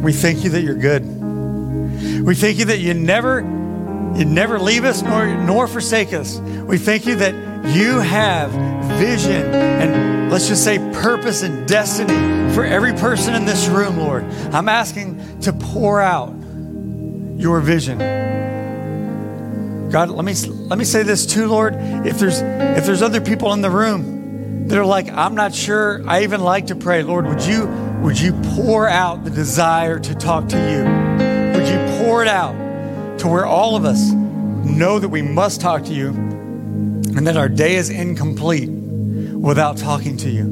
we 0.00 0.14
thank 0.14 0.44
you 0.44 0.50
that 0.50 0.62
you're 0.62 0.74
good. 0.74 1.11
We 2.22 2.36
thank 2.36 2.58
you 2.58 2.66
that 2.66 2.78
you 2.78 2.94
never, 2.94 3.40
you 3.40 4.24
never 4.24 4.60
leave 4.60 4.84
us 4.84 5.02
nor, 5.02 5.26
nor 5.26 5.66
forsake 5.66 6.12
us. 6.12 6.38
We 6.38 6.78
thank 6.78 7.04
you 7.04 7.16
that 7.16 7.34
you 7.74 7.98
have 7.98 8.52
vision 8.98 9.54
and 9.54 10.30
let's 10.30 10.46
just 10.46 10.62
say 10.62 10.78
purpose 10.78 11.42
and 11.42 11.66
destiny 11.66 12.14
for 12.54 12.64
every 12.64 12.92
person 12.92 13.34
in 13.34 13.44
this 13.44 13.66
room, 13.66 13.98
Lord. 13.98 14.24
I'm 14.52 14.68
asking 14.68 15.40
to 15.40 15.52
pour 15.52 16.00
out 16.00 16.32
your 17.36 17.60
vision. 17.60 17.98
God, 19.90 20.10
let 20.10 20.24
me 20.24 20.34
let 20.34 20.78
me 20.78 20.84
say 20.84 21.02
this 21.02 21.26
too, 21.26 21.48
Lord. 21.48 21.74
If 22.06 22.20
there's 22.20 22.40
if 22.40 22.86
there's 22.86 23.02
other 23.02 23.20
people 23.20 23.52
in 23.52 23.62
the 23.62 23.70
room 23.70 24.68
that 24.68 24.78
are 24.78 24.86
like, 24.86 25.08
I'm 25.08 25.34
not 25.34 25.54
sure 25.54 26.02
I 26.06 26.22
even 26.22 26.40
like 26.40 26.68
to 26.68 26.76
pray, 26.76 27.02
Lord, 27.02 27.26
would 27.26 27.42
you 27.42 27.66
would 28.00 28.18
you 28.18 28.32
pour 28.54 28.88
out 28.88 29.24
the 29.24 29.30
desire 29.30 29.98
to 29.98 30.14
talk 30.14 30.48
to 30.50 30.56
you? 30.56 31.01
Pour 32.12 32.22
it 32.22 32.28
out 32.28 32.52
to 33.18 33.26
where 33.26 33.46
all 33.46 33.74
of 33.74 33.86
us 33.86 34.12
know 34.12 34.98
that 34.98 35.08
we 35.08 35.22
must 35.22 35.62
talk 35.62 35.82
to 35.82 35.94
you 35.94 36.08
and 36.08 37.26
that 37.26 37.38
our 37.38 37.48
day 37.48 37.76
is 37.76 37.88
incomplete 37.88 38.68
without 38.68 39.78
talking 39.78 40.18
to 40.18 40.28
you. 40.28 40.44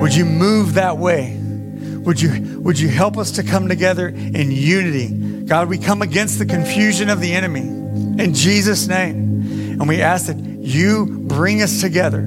Would 0.00 0.14
you 0.14 0.24
move 0.24 0.72
that 0.74 0.96
way? 0.96 1.38
Would 1.42 2.22
you, 2.22 2.58
would 2.60 2.80
you 2.80 2.88
help 2.88 3.18
us 3.18 3.32
to 3.32 3.42
come 3.42 3.68
together 3.68 4.08
in 4.08 4.50
unity? 4.50 5.44
God, 5.44 5.68
we 5.68 5.76
come 5.76 6.00
against 6.00 6.38
the 6.38 6.46
confusion 6.46 7.10
of 7.10 7.20
the 7.20 7.34
enemy 7.34 7.60
in 7.60 8.32
Jesus' 8.32 8.88
name. 8.88 9.78
And 9.78 9.86
we 9.86 10.00
ask 10.00 10.28
that 10.28 10.38
you 10.38 11.04
bring 11.04 11.60
us 11.60 11.82
together. 11.82 12.22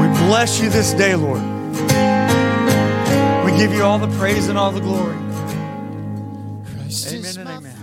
We 0.00 0.08
bless 0.26 0.60
you 0.60 0.68
this 0.68 0.94
day, 0.94 1.14
Lord 1.14 1.57
give 3.58 3.72
you 3.72 3.82
all 3.82 3.98
the 3.98 4.16
praise 4.18 4.48
and 4.48 4.56
all 4.56 4.70
the 4.70 4.80
glory. 4.80 5.16
Amen 7.06 7.38
and 7.38 7.48
amen. 7.48 7.76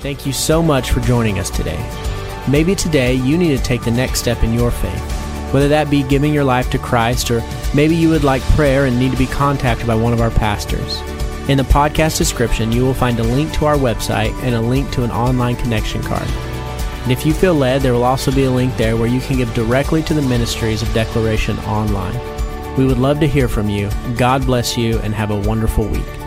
Thank 0.00 0.24
you 0.24 0.32
so 0.32 0.62
much 0.62 0.90
for 0.90 1.00
joining 1.00 1.38
us 1.38 1.50
today. 1.50 1.78
Maybe 2.48 2.74
today 2.74 3.12
you 3.12 3.36
need 3.36 3.56
to 3.56 3.62
take 3.62 3.82
the 3.82 3.90
next 3.90 4.20
step 4.20 4.42
in 4.42 4.54
your 4.54 4.70
faith, 4.70 5.52
whether 5.52 5.68
that 5.68 5.90
be 5.90 6.02
giving 6.02 6.32
your 6.32 6.44
life 6.44 6.70
to 6.70 6.78
Christ 6.78 7.30
or 7.30 7.42
maybe 7.74 7.94
you 7.94 8.08
would 8.08 8.24
like 8.24 8.42
prayer 8.54 8.86
and 8.86 8.98
need 8.98 9.12
to 9.12 9.18
be 9.18 9.26
contacted 9.26 9.86
by 9.86 9.94
one 9.94 10.14
of 10.14 10.20
our 10.20 10.30
pastors. 10.30 11.00
In 11.50 11.58
the 11.58 11.64
podcast 11.64 12.16
description, 12.16 12.72
you 12.72 12.82
will 12.82 12.94
find 12.94 13.18
a 13.20 13.22
link 13.22 13.52
to 13.54 13.66
our 13.66 13.76
website 13.76 14.32
and 14.42 14.54
a 14.54 14.60
link 14.60 14.90
to 14.92 15.04
an 15.04 15.10
online 15.10 15.56
connection 15.56 16.02
card. 16.02 16.28
And 17.02 17.12
if 17.12 17.26
you 17.26 17.34
feel 17.34 17.54
led, 17.54 17.82
there 17.82 17.92
will 17.92 18.02
also 18.02 18.32
be 18.32 18.44
a 18.44 18.50
link 18.50 18.76
there 18.76 18.96
where 18.96 19.08
you 19.08 19.20
can 19.20 19.36
give 19.36 19.52
directly 19.54 20.02
to 20.04 20.14
the 20.14 20.22
ministries 20.22 20.82
of 20.82 20.92
Declaration 20.94 21.58
Online. 21.60 22.35
We 22.76 22.84
would 22.84 22.98
love 22.98 23.20
to 23.20 23.26
hear 23.26 23.48
from 23.48 23.70
you. 23.70 23.90
God 24.16 24.44
bless 24.44 24.76
you 24.76 24.98
and 24.98 25.14
have 25.14 25.30
a 25.30 25.40
wonderful 25.40 25.86
week. 25.86 26.25